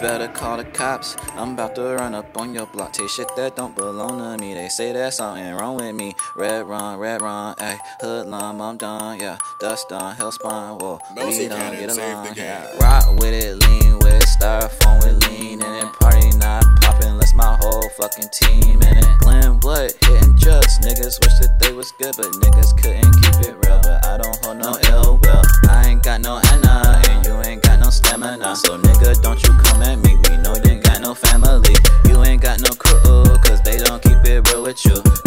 Better 0.00 0.28
call 0.28 0.58
the 0.58 0.64
cops. 0.64 1.16
I'm 1.32 1.54
about 1.54 1.74
to 1.76 1.82
run 1.82 2.14
up 2.14 2.36
on 2.36 2.54
your 2.54 2.66
block. 2.66 2.92
Take 2.92 3.08
shit 3.08 3.34
that 3.34 3.56
don't 3.56 3.74
belong 3.74 4.18
to 4.18 4.36
me. 4.40 4.54
They 4.54 4.68
say 4.68 4.92
there's 4.92 5.16
something 5.16 5.54
wrong 5.54 5.76
with 5.76 5.94
me. 5.96 6.14
Red 6.36 6.66
run, 6.68 6.98
red 6.98 7.22
run, 7.22 7.56
ayy. 7.56 7.78
Hoodlum, 8.00 8.60
I'm 8.60 8.76
done, 8.76 9.18
yeah. 9.18 9.38
Dust 9.58 9.90
on, 9.90 10.14
hell 10.14 10.30
spawn, 10.30 10.78
whoa. 10.78 11.00
We 11.16 11.48
don't 11.48 11.72
get 11.72 11.90
along, 11.90 12.34
yeah. 12.36 12.76
Rock 12.78 13.08
with 13.18 13.34
it, 13.34 13.56
lean 13.56 13.78
with 13.78 13.82
it, 13.82 13.85
styrofoam 14.26 15.02
with 15.04 15.16
lean. 15.28 15.62
And 15.62 15.72
then 15.74 15.88
party 16.00 16.30
not 16.38 16.64
popping 16.82 17.08
unless 17.08 17.34
my 17.34 17.56
whole 17.60 17.88
fucking 17.96 18.28
team 18.30 18.82
in 18.82 18.98
it. 18.98 19.18
Glenwood 19.18 19.92
hitting 20.02 20.34
drugs. 20.36 20.78
Niggas 20.80 21.20
wish 21.22 21.36
that 21.40 21.56
they 21.60 21.72
was 21.72 21.92
good, 21.92 22.14
but 22.16 22.26
niggas 22.42 22.76
couldn't 22.82 23.12
keep 23.22 23.36
it 23.48 23.54
real. 23.64 23.80
But 23.82 24.04
I 24.04 24.18
don't 24.18 24.36
hold 24.44 24.58
no 24.58 24.76
ill 24.90 25.18
will. 25.22 25.42
I 25.68 25.88
ain't 25.88 26.02
got 26.02 26.20
no 26.20 26.40
Anna, 26.52 27.02
and 27.08 27.26
you 27.26 27.34
ain't 27.42 27.62
got 27.62 27.80
no 27.80 27.90
stamina. 27.90 28.56
So 28.56 28.78
nigga, 28.78 29.20
don't 29.22 29.42
you 29.42 29.52
come 29.62 29.82
at 29.82 29.98
me. 29.98 30.16
We 30.28 30.36
know 30.38 30.54
you 30.56 30.70
ain't 30.70 30.84
got 30.84 31.00
no 31.00 31.14
family. 31.14 31.74
You 32.08 32.22
ain't 32.24 32.42
got 32.42 32.60
no 32.60 32.70
crew, 32.70 33.24
cause 33.44 33.60
they 33.62 33.78
don't 33.78 34.02
keep 34.02 34.24
it 34.24 34.48
real 34.50 34.62
with 34.62 34.84
you. 34.84 35.25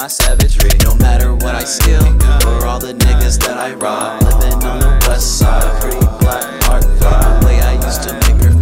My 0.00 0.06
savagery. 0.06 0.70
No 0.82 0.94
matter 0.94 1.34
what 1.34 1.54
I 1.54 1.64
steal, 1.64 2.00
for 2.40 2.64
all 2.64 2.78
the 2.78 2.94
niggas 2.94 3.38
that 3.40 3.58
I 3.58 3.74
rob. 3.74 4.22
Living 4.22 4.64
on 4.64 4.80
the 4.80 5.06
west 5.06 5.38
side, 5.38 5.80
pretty 5.82 6.00
black 6.20 6.62
heart. 6.62 6.82
The 6.84 7.46
way 7.46 7.60
I 7.60 7.74
used 7.74 8.02
to 8.04 8.14
make 8.14 8.42
her 8.42 8.59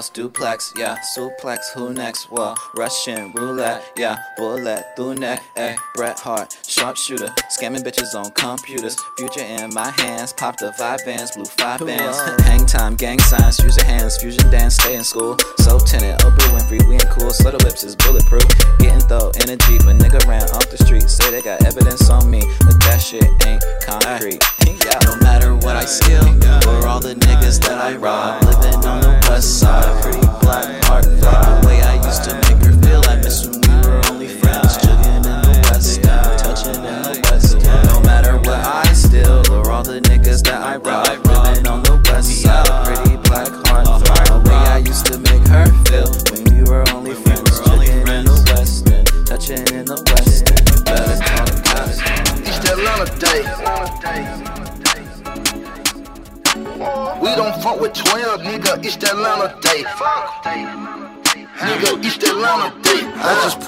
house 0.00 0.08
duplex, 0.08 0.72
yeah. 0.78 0.96
Suplex, 1.14 1.58
who 1.74 1.92
next? 1.92 2.30
Well, 2.30 2.56
Russian 2.74 3.32
roulette, 3.32 3.82
yeah. 3.98 4.16
Bullet 4.38 4.82
through 4.96 5.16
neck, 5.16 5.42
eh. 5.56 5.76
Bret 5.94 6.18
Hart, 6.18 6.56
sharpshooter. 6.66 7.28
Scamming 7.54 7.84
bitches 7.84 8.14
on 8.14 8.30
computers. 8.30 8.96
Future 9.18 9.44
in 9.44 9.74
my 9.74 9.90
hands. 9.90 10.32
Pop 10.32 10.56
the 10.56 10.72
five 10.72 11.00
bands, 11.04 11.32
blue 11.36 11.44
five 11.44 11.80
bands. 11.80 12.18
Hang 12.46 12.64
time, 12.64 12.96
gang 12.96 13.18
signs, 13.18 13.58
use 13.58 13.76
your 13.76 13.84
hands. 13.84 14.16
Fusion 14.16 14.50
dance, 14.50 14.76
stay 14.76 14.94
in 14.94 15.04
school. 15.04 15.36
So 15.58 15.78
tenant, 15.78 16.18
Oprah 16.22 16.48
Winfrey, 16.54 16.88
we 16.88 16.94
ain't 16.94 17.10
cool. 17.10 17.28
Slutter 17.28 17.62
whips 17.62 17.84
is 17.84 17.94
bulletproof. 17.94 18.48
Getting 18.78 19.06
though 19.06 19.30
energy. 19.42 19.76
A 19.90 19.92
nigga 19.92 20.24
ran 20.26 20.44
off 20.56 20.70
the 20.70 20.78
street. 20.78 21.10
Say 21.10 21.30
they 21.30 21.42
got 21.42 21.62
evidence 21.66 22.08
on 22.08 22.30
me, 22.30 22.40
but 22.60 22.80
that 22.80 23.02
shit 23.02 23.24
ain't 23.44 23.62
concrete. 23.82 24.42
Yeah, 24.66 24.98
no 25.04 25.16
matter 25.16 25.54
what 25.56 25.76
I 25.76 25.84
steal, 25.84 26.22
for 26.62 26.86
all 26.86 27.00
the 27.00 27.14
niggas 27.14 27.60
that 27.62 27.78
I 27.78 27.96
rob, 27.96 28.42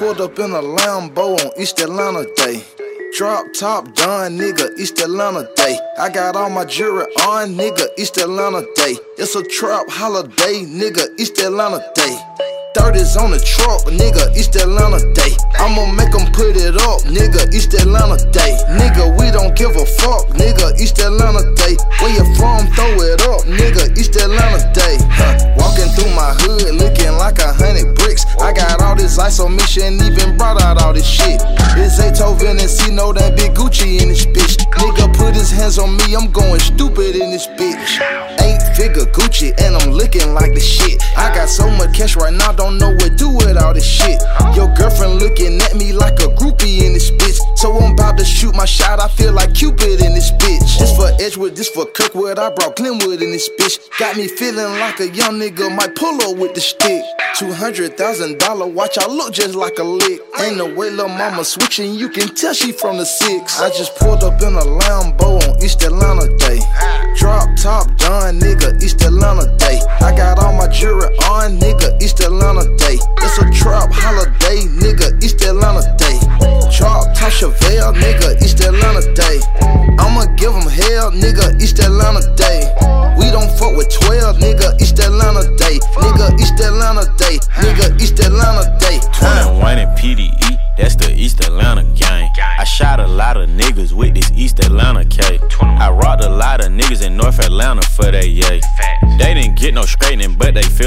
pulled 0.03 0.21
up 0.21 0.37
in 0.41 0.51
a 0.51 0.61
Lambo 0.61 1.39
on 1.39 1.51
East 1.57 1.79
Atlanta 1.79 2.27
day. 2.35 2.65
Drop 3.17 3.47
top 3.53 3.95
done, 3.95 4.37
nigga, 4.37 4.77
East 4.77 4.99
Atlanta 4.99 5.49
day. 5.55 5.79
I 5.97 6.11
got 6.11 6.35
all 6.35 6.51
my 6.51 6.65
jewelry 6.65 7.07
on, 7.23 7.55
nigga, 7.55 7.87
East 7.97 8.17
Atlanta 8.17 8.63
day. 8.75 8.97
It's 9.17 9.37
a 9.37 9.45
trap 9.45 9.87
holiday, 9.89 10.65
nigga, 10.67 11.07
East 11.21 11.39
Atlanta 11.39 11.79
day. 11.95 12.19
30s 12.75 13.21
on 13.21 13.31
the 13.31 13.39
truck, 13.39 13.83
nigga, 13.95 14.35
East 14.37 14.57
Atlanta 14.57 14.99
day. 15.15 15.37
I'ma 15.61 15.87
make 15.93 16.15
'em 16.19 16.33
put 16.33 16.57
it 16.57 16.77
up, 16.83 17.03
nigga, 17.03 17.53
East 17.55 17.75
Atlanta 17.75 18.19
day. 18.33 18.59
Nigga, 18.81 19.05
we 19.19 19.31
don't 19.31 19.55
give 19.55 19.77
a 19.77 19.87
fuck, 19.87 20.27
nigga, 20.35 20.75
East 20.81 20.99
Atlanta 20.99 21.45
day. 21.55 21.77
Where 22.01 22.11
you 22.11 22.25
from, 22.35 22.67
throw 22.75 22.95
it 23.03 23.21
up, 23.29 23.43
nigga, 23.47 23.97
East 23.97 24.17
Atlanta 24.17 24.61
day. 24.73 24.97
Huh. 25.13 25.37
Walking 25.57 25.91
through 25.95 26.13
my 26.17 26.33
hood, 26.43 26.75
looking 26.75 27.13
like 27.19 27.39
a 27.39 27.53
hundred 27.53 27.95
bricks. 27.95 28.25
I 28.41 28.53
got 28.53 28.72
this 29.03 29.19
ice 29.19 29.41
on 29.41 29.57
me, 29.57 29.63
she 29.65 29.81
ain't 29.83 30.01
even 30.01 30.37
brought 30.37 30.63
out 30.63 30.81
all 30.81 30.93
this 30.93 31.07
shit. 31.07 31.43
It's 31.77 31.99
Zaytoven 31.99 32.61
and 32.61 32.71
C, 32.71 32.93
know 32.93 33.13
that 33.13 33.37
big 33.37 33.53
Gucci 33.53 34.01
in 34.01 34.09
this 34.09 34.25
bitch. 34.25 34.57
Nigga 34.79 35.13
put 35.17 35.35
his 35.35 35.51
hands 35.51 35.79
on 35.79 35.97
me, 35.97 36.15
I'm 36.15 36.31
going 36.31 36.61
stupid 36.61 37.17
in 37.17 37.31
this 37.33 37.49
bitch. 37.49 38.52
Figure 38.75 39.07
Gucci, 39.13 39.53
and 39.61 39.77
I'm 39.77 39.91
looking 39.91 40.35
like 40.35 40.55
the 40.55 40.61
shit. 40.61 41.03
I 41.17 41.35
got 41.35 41.49
so 41.49 41.69
much 41.71 41.95
cash 41.95 42.17
right 42.17 42.33
now, 42.33 42.53
don't 42.53 42.79
know 42.79 42.91
what 42.91 43.01
to 43.01 43.17
do 43.17 43.31
with 43.31 43.57
all 43.57 43.75
this 43.75 43.87
shit. 43.87 44.21
Your 44.55 44.73
girlfriend 44.75 45.21
looking 45.21 45.61
at 45.61 45.75
me 45.75 45.93
like 45.93 46.19
a 46.21 46.29
groupie 46.37 46.83
in 46.83 46.93
this 46.93 47.11
bitch. 47.11 47.39
So 47.57 47.77
I'm 47.77 47.93
about 47.93 48.19
to 48.19 48.25
shoot 48.25 48.55
my 48.55 48.65
shot, 48.65 49.01
I 49.01 49.09
feel 49.09 49.33
like 49.33 49.55
Cupid 49.55 50.01
in 50.01 50.15
this 50.15 50.31
bitch. 50.33 50.79
This 50.79 50.97
for 50.97 51.11
Edgewood, 51.21 51.57
this 51.57 51.69
for 51.69 51.87
Kirkwood, 51.87 52.39
I 52.39 52.51
brought 52.51 52.77
Glenwood 52.77 53.23
in 53.23 53.31
this 53.31 53.49
bitch. 53.59 53.79
Got 53.99 54.17
me 54.17 54.29
feeling 54.29 54.79
like 54.81 55.01
a 55.01 55.09
young 55.09 55.39
nigga 55.39 55.75
might 55.75 55.95
pull 55.95 56.21
up 56.23 56.37
with 56.37 56.55
the 56.55 56.61
stick. 56.61 57.05
Two 57.39 57.53
hundred 57.53 57.97
thousand 57.97 58.39
dollar 58.39 58.67
watch, 58.67 58.99
I 58.99 59.07
look 59.07 59.33
just 59.33 59.55
like 59.55 59.79
a 59.79 59.85
lick. 59.85 60.21
Ain't 60.41 60.57
no 60.57 60.67
way 60.75 60.91
little 60.91 61.09
mama 61.09 61.45
switching, 61.45 61.95
you 61.95 62.09
can 62.09 62.29
tell 62.35 62.53
she 62.53 62.73
from 62.73 62.99
the 62.99 63.07
six. 63.07 63.61
I 63.61 63.69
just 63.71 63.97
pulled 63.97 64.23
up 64.23 64.41
in 64.43 64.55
a 64.55 64.63
Lambo 64.63 65.41
on 65.49 65.63
East 65.63 65.83
Atlanta 65.83 66.35
day. 66.37 66.61
Drop 67.17 67.49
top 67.57 67.87
done, 67.97 68.41
nigga, 68.41 68.62
East 68.83 69.03
Atlanta 69.03 69.47
day. 69.57 69.81
I 70.01 70.15
got 70.17 70.39
all 70.39 70.53
my 70.55 70.69
jewelry 70.69 71.11
on, 71.31 71.59
nigga, 71.59 72.01
East 72.03 72.21
Atlanta 72.21 72.65
day. 72.77 72.99
It's 73.23 73.39
a 73.39 73.51
trap 73.51 73.91
holiday, 73.91 74.67
nigga, 74.79 75.23
East 75.23 75.43
Atlanta 75.43 75.83
day. 75.99 76.19
Drop 76.77 77.07
top 77.15 77.31
Chevelle, 77.31 77.95
nigga, 77.95 78.42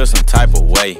feel 0.05 0.17
some 0.17 0.25
type 0.25 0.53
of 0.53 0.61
way. 0.61 0.97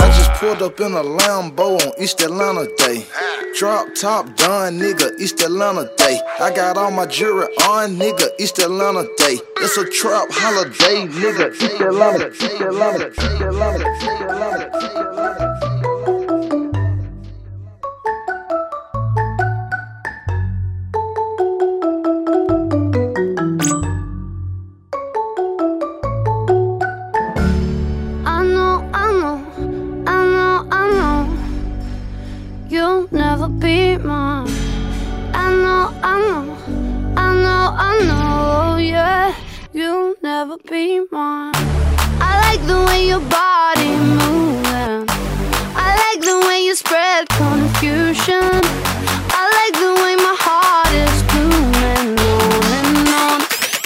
I 0.00 0.06
just 0.16 0.32
pulled 0.34 0.62
up 0.62 0.80
in 0.80 0.92
a 0.92 1.02
Lambo 1.02 1.80
on 1.80 1.92
East 2.02 2.20
Atlanta 2.22 2.68
day. 2.76 3.04
Drop 3.56 3.94
top 3.94 4.36
done, 4.36 4.78
nigga, 4.78 5.18
East 5.18 5.40
Atlanta 5.42 5.90
day. 5.96 6.20
I 6.40 6.54
got 6.54 6.76
all 6.76 6.90
my 6.90 7.06
jewelry 7.06 7.48
on, 7.66 7.96
nigga, 7.96 8.28
East 8.38 8.58
Atlanta 8.58 9.02
day. 9.16 9.38
It's 9.56 9.76
a 9.76 9.88
trap 9.90 10.28
holiday, 10.30 11.06
nigga, 11.08 11.52
East 11.52 11.80
Atlanta, 11.80 12.28
East 12.30 12.60
Atlanta, 12.60 13.08
East 13.08 13.18
Atlanta, 13.18 13.88
East 13.96 14.04
Atlanta, 14.04 14.70
East 14.76 14.96
Atlanta. 14.96 15.87
Be 33.48 33.96
mine. 33.96 34.46
I 35.34 35.50
know, 35.50 35.90
I 36.02 36.20
know, 36.20 36.56
I 37.16 37.34
know, 37.34 37.74
I 37.76 37.98
know, 38.06 38.76
yeah. 38.76 39.34
You'll 39.72 40.14
never 40.22 40.56
be 40.68 41.00
mine. 41.10 41.54
I 42.20 42.38
like 42.44 42.66
the 42.66 42.78
way 42.86 43.08
your 43.08 43.20
body 43.20 43.96
moving. 44.20 45.08
I 45.74 45.88
like 46.04 46.20
the 46.20 46.46
way 46.46 46.62
you 46.66 46.74
spread 46.76 47.26
confusion. 47.30 48.60
I 49.32 49.42
like 49.58 49.74
the 49.80 49.94
way 50.02 50.14
my 50.16 50.36
heart 50.38 50.92
is 50.92 51.22
blooming 51.32 52.18
on 52.20 52.64
and 52.78 53.08
on. 53.08 53.40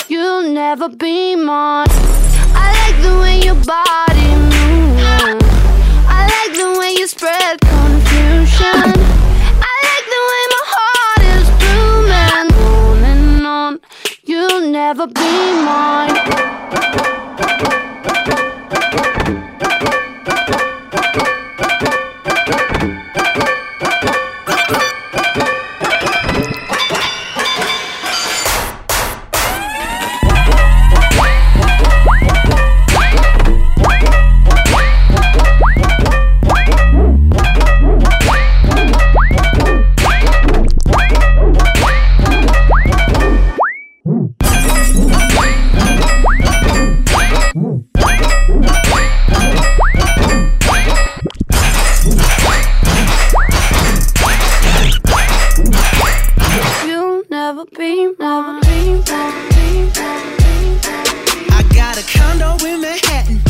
You'll 0.09 0.53
never 0.53 0.89
be 0.89 1.37
mine. 1.37 1.87
I 2.53 2.67
like 2.83 3.01
the 3.01 3.15
way 3.23 3.41
your 3.41 3.61
body 3.65 4.29
moving. 4.53 5.39
I 6.09 6.27
like 6.29 6.57
be, 7.07 7.62
Never 14.95 15.07
be 15.07 15.65
mine. 15.65 16.13
Never 57.63 57.79
be, 57.79 58.05
never. 58.19 58.61
I 61.51 61.63
got 61.75 61.99
a 61.99 62.05
condo 62.19 62.57
in 62.65 62.81
Manhattan. 62.81 63.41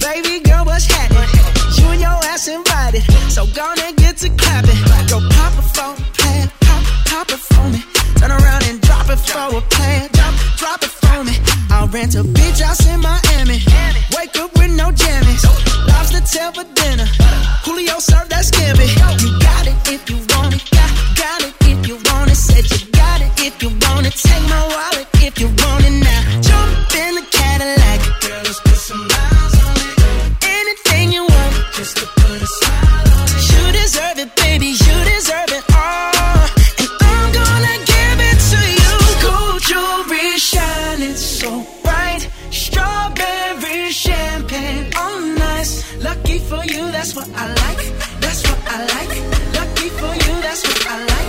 Baby 0.00 0.40
girl, 0.40 0.64
what's 0.64 0.86
happening? 0.86 1.28
You 1.76 1.92
and 1.92 2.00
your 2.00 2.18
ass 2.32 2.48
invited. 2.48 3.02
So 3.30 3.46
gonna 3.54 3.92
get 3.96 4.18
to 4.18 4.28
clapping. 4.30 4.76
Go 5.08 5.20
pop 5.30 5.58
a 5.58 5.62
phone, 5.62 5.96
play 6.18 6.48
pop, 6.60 6.84
pop 7.06 7.30
it 7.30 7.38
for 7.38 7.68
me. 7.70 7.82
Turn 8.16 8.30
around 8.30 8.64
and 8.64 8.80
drop 8.80 9.08
it 9.08 9.18
for 9.18 9.56
a 9.56 9.60
plan. 9.60 10.08
Drop, 10.12 10.34
drop 10.56 10.82
it 10.82 10.90
for 10.90 11.24
me. 11.24 11.36
I'll 11.70 11.88
rent 11.88 12.14
a 12.14 12.24
beach 12.24 12.60
house 12.60 12.86
in 12.86 13.00
Miami. 13.00 13.60
Wake 14.16 14.36
up 14.36 14.52
with 14.58 14.72
no 14.76 14.90
jammies. 14.90 15.44
Lobster 15.88 16.20
tail 16.20 16.52
for 16.52 16.64
dinner. 16.74 17.06
Julio 17.64 17.98
served 17.98 18.30
that 18.30 18.44
scampi. 18.44 18.88
You 19.22 19.41
Take 24.14 24.44
my 24.48 24.62
wallet 24.74 25.08
if 25.26 25.38
you 25.40 25.46
want 25.46 25.84
it 25.84 25.96
now. 26.04 26.22
Jump 26.48 26.94
in 27.04 27.14
the 27.18 27.24
Cadillac. 27.30 28.00
Girl, 28.20 28.42
let's 28.44 28.60
put 28.60 28.78
some 28.88 29.04
miles 29.08 29.54
on 29.66 29.76
it. 29.88 29.96
Anything 30.58 31.12
you 31.12 31.22
want, 31.24 31.54
just 31.76 31.96
to 31.96 32.06
put 32.20 32.42
a 32.42 32.46
smile 32.46 33.08
on 33.18 33.26
it. 33.36 33.42
You 33.52 33.62
deserve 33.80 34.18
it, 34.24 34.30
baby. 34.36 34.70
You 34.86 34.96
deserve 35.14 35.50
it 35.58 35.64
all. 35.72 36.44
And 36.82 36.92
I'm 37.12 37.26
gonna 37.40 37.76
give 37.92 38.18
it 38.30 38.38
to 38.52 38.60
you. 38.80 38.94
Gold 39.24 39.60
jewelry 39.68 40.38
shining 40.38 41.16
so 41.16 41.50
bright. 41.82 42.28
Strawberry 42.50 43.90
champagne 43.90 44.92
on 44.96 45.40
ice. 45.58 45.72
Lucky 46.02 46.38
for 46.38 46.62
you, 46.64 46.90
that's 46.92 47.14
what 47.16 47.28
I 47.34 47.46
like. 47.62 47.82
That's 48.20 48.42
what 48.48 48.60
I 48.66 48.78
like. 48.94 49.12
Lucky 49.58 49.88
for 49.98 50.12
you, 50.24 50.32
that's 50.42 50.62
what 50.68 50.86
I 50.86 50.98
like. 51.06 51.21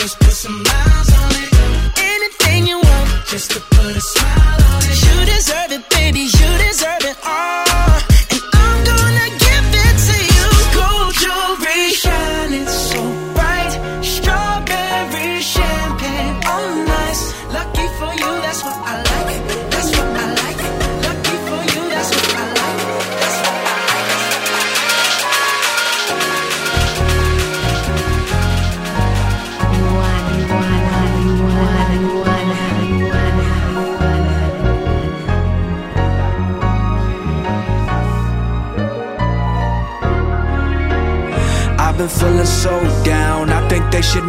Let's 0.00 0.14
put 0.14 0.32
some 0.32 0.62
miles 0.62 1.10
on 1.22 1.30
it. 1.42 1.50
Anything 1.98 2.66
you 2.66 2.78
want, 2.78 3.26
just 3.26 3.50
to 3.52 3.60
put 3.60 3.96
a 3.96 4.00
smile 4.00 4.62
on 4.72 4.82
it. 4.90 4.98
You 5.04 5.16
deserve 5.34 5.72
it, 5.72 5.88
baby. 5.90 6.20
You 6.20 6.48
deserve 6.66 6.96
it 6.96 6.99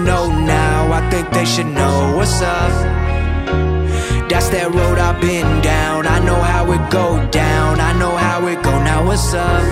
know 0.04 0.28
now. 0.30 0.92
I 0.92 1.10
think 1.10 1.30
they 1.32 1.46
should 1.46 1.68
know 1.68 2.16
what's 2.16 2.42
up. 2.42 2.72
That's 4.30 4.50
that 4.50 4.72
road 4.74 4.98
I've 4.98 5.20
been 5.20 5.62
down. 5.62 6.08
I 6.08 6.20
know 6.20 6.40
how 6.42 6.72
it 6.72 6.90
go 6.90 7.20
down. 7.30 7.80
I 7.80 7.92
know 8.00 8.16
how 8.16 8.48
it 8.48 8.62
go. 8.64 8.72
Now 8.84 9.06
what's 9.06 9.34
up? 9.34 9.64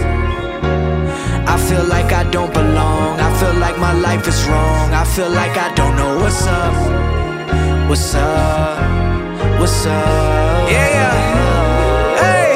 I 1.53 1.55
feel 1.67 1.85
like 1.85 2.11
I 2.11 2.23
don't 2.29 2.53
belong. 2.53 3.19
I 3.19 3.29
feel 3.39 3.55
like 3.55 3.77
my 3.79 3.93
life 3.93 4.27
is 4.27 4.39
wrong. 4.47 4.93
I 4.93 5.03
feel 5.05 5.29
like 5.29 5.57
I 5.57 5.73
don't 5.75 5.95
know 5.95 6.17
what's 6.19 6.45
up. 6.45 6.75
What's 7.89 8.13
up? 8.13 9.59
What's 9.59 9.85
up? 9.85 10.69
Yeah. 10.69 11.09
Hey. 12.21 12.51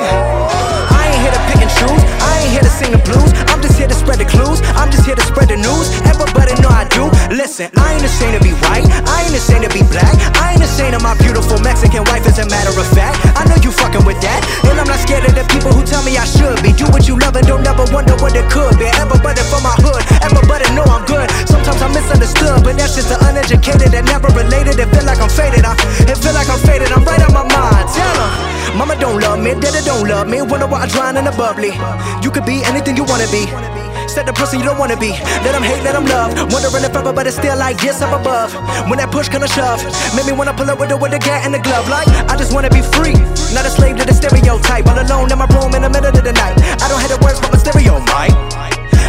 I 0.99 1.01
ain't 1.07 1.21
here 1.23 1.33
to 1.37 1.43
pick 1.49 1.61
and 1.65 1.71
choose. 1.79 2.03
I 2.21 2.31
ain't 2.41 2.51
here 2.51 2.61
to 2.61 2.69
sing 2.69 2.91
the 2.91 2.99
blues. 2.99 3.52
Here 3.83 3.91
to 3.91 3.99
spread 3.99 4.23
the 4.23 4.23
clues. 4.23 4.63
I'm 4.79 4.87
just 4.95 5.03
here 5.03 5.11
to 5.11 5.25
spread 5.27 5.51
the 5.51 5.59
news. 5.59 5.91
Everybody 6.07 6.55
know 6.63 6.71
I 6.71 6.87
do. 6.87 7.11
Listen, 7.35 7.67
I 7.75 7.99
ain't 7.99 8.07
ashamed 8.07 8.39
to 8.39 8.39
be 8.39 8.55
white. 8.63 8.87
I 8.87 9.27
ain't 9.27 9.35
ashamed 9.35 9.67
to 9.67 9.71
be 9.75 9.83
black. 9.91 10.07
I 10.39 10.55
ain't 10.55 10.63
ashamed 10.63 10.95
of 10.95 11.03
my 11.03 11.19
beautiful 11.19 11.59
Mexican 11.59 12.07
wife. 12.07 12.23
As 12.23 12.39
a 12.39 12.47
matter 12.47 12.71
of 12.71 12.87
fact, 12.95 13.19
I 13.35 13.43
know 13.43 13.59
you 13.59 13.75
fucking 13.75 14.07
with 14.07 14.23
that. 14.23 14.39
And 14.71 14.79
I'm 14.79 14.87
not 14.87 15.03
scared 15.03 15.27
of 15.27 15.35
the 15.35 15.43
people 15.51 15.75
who 15.75 15.83
tell 15.83 15.99
me 16.07 16.15
I 16.15 16.23
should 16.23 16.63
be. 16.63 16.71
Do 16.71 16.87
what 16.95 17.11
you 17.11 17.19
love 17.19 17.35
and 17.35 17.43
don't 17.43 17.67
ever 17.67 17.83
wonder 17.91 18.15
what 18.23 18.31
it 18.39 18.47
could 18.47 18.79
be. 18.79 18.87
Everybody 19.03 19.43
from 19.51 19.67
my 19.67 19.75
hood. 19.83 19.99
Everybody 20.23 20.63
know 20.71 20.87
I'm 20.87 21.03
good. 21.03 21.27
Sometimes 21.43 21.83
I'm 21.83 21.91
misunderstood, 21.91 22.63
but 22.63 22.79
that's 22.79 22.95
just 22.95 23.11
the 23.11 23.19
uneducated 23.19 23.91
that 23.91 24.07
never 24.07 24.31
related. 24.31 24.79
It 24.79 24.87
feel 24.95 25.03
like 25.03 25.19
I'm 25.19 25.27
faded. 25.27 25.67
I, 25.67 25.75
it 26.07 26.15
feel 26.23 26.31
like 26.31 26.47
I'm 26.47 26.63
faded. 26.63 26.87
I'm 26.95 27.03
right 27.03 27.19
on 27.19 27.35
my 27.35 27.43
mind. 27.51 27.83
Tell. 27.91 28.53
Mama 28.79 28.95
don't 28.95 29.19
love 29.19 29.43
me, 29.43 29.53
daddy 29.59 29.83
don't 29.85 30.07
love 30.07 30.31
me. 30.31 30.41
Wonder 30.41 30.71
why 30.71 30.83
I 30.83 30.87
drown 30.87 31.17
in 31.17 31.25
the 31.25 31.35
bubbly. 31.35 31.75
You 32.23 32.31
could 32.31 32.45
be 32.45 32.63
anything 32.63 32.95
you 32.95 33.03
wanna 33.03 33.27
be. 33.27 33.82
Set 34.13 34.27
the 34.27 34.33
person 34.33 34.59
you 34.59 34.65
don't 34.65 34.77
wanna 34.77 34.95
be. 34.95 35.09
Let 35.41 35.57
them 35.57 35.63
hate, 35.63 35.81
let 35.81 35.93
them 35.97 36.05
love. 36.05 36.37
Wondering 36.53 36.85
if 36.85 36.95
everybody's 36.95 37.33
still 37.33 37.57
like 37.57 37.81
this 37.81 37.99
up 37.99 38.13
above. 38.13 38.53
When 38.85 39.01
that 39.01 39.09
push 39.09 39.27
kinda 39.27 39.47
shove, 39.47 39.81
made 40.13 40.27
me 40.27 40.33
wanna 40.33 40.53
pull 40.53 40.69
up 40.69 40.77
with 40.77 40.89
the 40.89 40.97
with 40.97 41.09
the 41.09 41.17
gat 41.17 41.41
and 41.45 41.51
the 41.51 41.57
glove. 41.57 41.89
Like 41.89 42.05
I 42.29 42.37
just 42.37 42.53
wanna 42.53 42.69
be 42.69 42.85
free, 42.93 43.17
not 43.57 43.65
a 43.65 43.71
slave 43.73 43.97
to 43.97 44.05
the 44.05 44.13
stereotype. 44.13 44.85
All 44.85 45.01
alone 45.01 45.31
in 45.31 45.37
my 45.39 45.49
room 45.49 45.73
in 45.73 45.81
the 45.81 45.89
middle 45.89 46.13
of 46.13 46.23
the 46.23 46.31
night. 46.31 46.53
I 46.77 46.85
don't 46.89 47.01
have 47.01 47.09
the 47.09 47.17
words, 47.25 47.41
but 47.41 47.49
my 47.53 47.57
stereo 47.57 47.97
mic. 48.05 48.29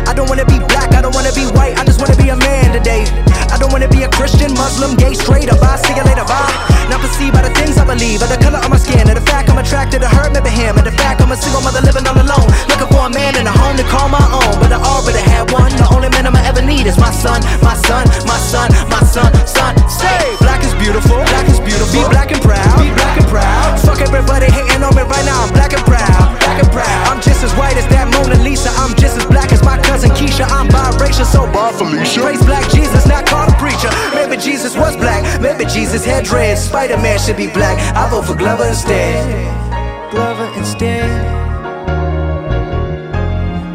I 0.08 0.14
don't 0.16 0.28
wanna 0.28 0.46
be 0.46 0.58
black, 0.72 0.94
I 0.94 1.02
don't 1.02 1.14
wanna 1.14 1.32
be 1.36 1.44
white, 1.52 1.76
I 1.76 1.84
just 1.84 2.00
wanna 2.00 2.16
be 2.16 2.30
a 2.30 2.36
man 2.36 2.72
today. 2.72 3.04
I 3.54 3.56
don't 3.56 3.70
wanna 3.70 3.86
be 3.86 4.02
a 4.02 4.10
Christian, 4.10 4.50
Muslim, 4.58 4.98
gay, 4.98 5.14
straight, 5.14 5.46
or 5.46 5.54
bi, 5.62 5.78
see 5.78 5.94
you 5.94 6.02
later, 6.02 6.26
bye. 6.26 6.50
Not 6.90 6.98
perceived 6.98 7.38
by 7.38 7.46
the 7.46 7.54
things 7.54 7.78
I 7.78 7.86
believe, 7.86 8.18
or 8.18 8.26
the 8.26 8.34
color 8.42 8.58
of 8.58 8.66
my 8.66 8.82
skin, 8.82 9.06
or 9.06 9.14
the 9.14 9.22
fact 9.22 9.46
I'm 9.46 9.62
attracted 9.62 10.02
to 10.02 10.10
her, 10.10 10.26
maybe 10.34 10.50
him, 10.50 10.74
or 10.74 10.82
the 10.82 10.90
fact 10.90 11.22
I'm 11.22 11.30
a 11.30 11.38
single 11.38 11.62
mother 11.62 11.78
living 11.86 12.02
all 12.02 12.18
alone. 12.18 12.50
Looking 12.66 12.90
for 12.90 13.06
a 13.06 13.10
man 13.14 13.38
in 13.38 13.46
a 13.46 13.54
home 13.54 13.78
to 13.78 13.86
call 13.86 14.10
my 14.10 14.26
own, 14.42 14.58
but 14.58 14.74
I 14.74 14.82
already 14.82 15.22
had 15.22 15.54
one. 15.54 15.70
The 15.78 15.86
only 15.94 16.10
man 16.10 16.26
I'ma 16.26 16.42
ever 16.42 16.66
need 16.66 16.90
is 16.90 16.98
my 16.98 17.14
son, 17.14 17.46
my 17.62 17.78
son, 17.78 18.10
my 18.26 18.42
son, 18.42 18.74
my 18.90 19.02
son, 19.06 19.30
son. 19.46 19.78
Say, 19.86 20.34
black 20.42 20.66
is 20.66 20.74
beautiful, 20.74 21.22
black 21.30 21.46
is 21.46 21.62
beautiful. 21.62 21.94
Be 21.94 22.02
black 22.10 22.34
and 22.34 22.42
proud, 22.42 22.74
be 22.82 22.90
black 22.90 23.22
and 23.22 23.28
proud. 23.30 23.78
Fuck 23.86 24.02
everybody 24.02 24.50
hating 24.50 24.82
on 24.82 24.98
me 24.98 25.06
right 25.06 25.22
now, 25.30 25.46
I'm 25.46 25.54
black 25.54 25.70
and 25.70 25.84
proud, 25.86 26.26
black 26.54 26.64
and 26.64 26.72
proud. 26.72 27.08
I'm 27.08 27.20
just 27.22 27.42
as 27.42 27.52
white 27.54 27.76
as 27.76 27.86
that 27.88 28.08
Mona 28.10 28.42
Lisa, 28.42 28.70
I'm 28.76 28.94
just 28.96 29.16
as 29.16 29.26
black 29.26 29.52
as 29.52 29.62
my 29.64 29.78
cousin 29.82 30.10
Keisha. 30.10 30.46
I'm 30.50 30.68
biracial, 30.68 31.24
so 31.24 31.50
bar 31.52 31.72
Felicia. 31.72 32.20
Praise 32.20 32.44
black 32.44 32.68
Jesus, 32.70 33.06
not 33.06 33.26
called 33.26 33.50
a 33.50 33.56
preacher. 33.56 33.90
Maybe 34.14 34.36
Jesus 34.36 34.76
was 34.76 34.96
black, 34.96 35.22
maybe 35.40 35.64
Jesus 35.64 36.04
had 36.04 36.24
dreads. 36.24 36.62
Spider 36.62 36.98
Man 36.98 37.18
should 37.18 37.36
be 37.36 37.48
black. 37.48 37.78
I 37.96 38.08
vote 38.10 38.26
for 38.26 38.34
Glover 38.34 38.66
instead. 38.66 40.10
Glover 40.10 40.50
instead. 40.56 41.10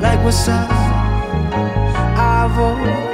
Like 0.02 0.24
what's 0.24 0.48
up? 0.48 0.70
I 0.72 2.48
vote 2.56 3.09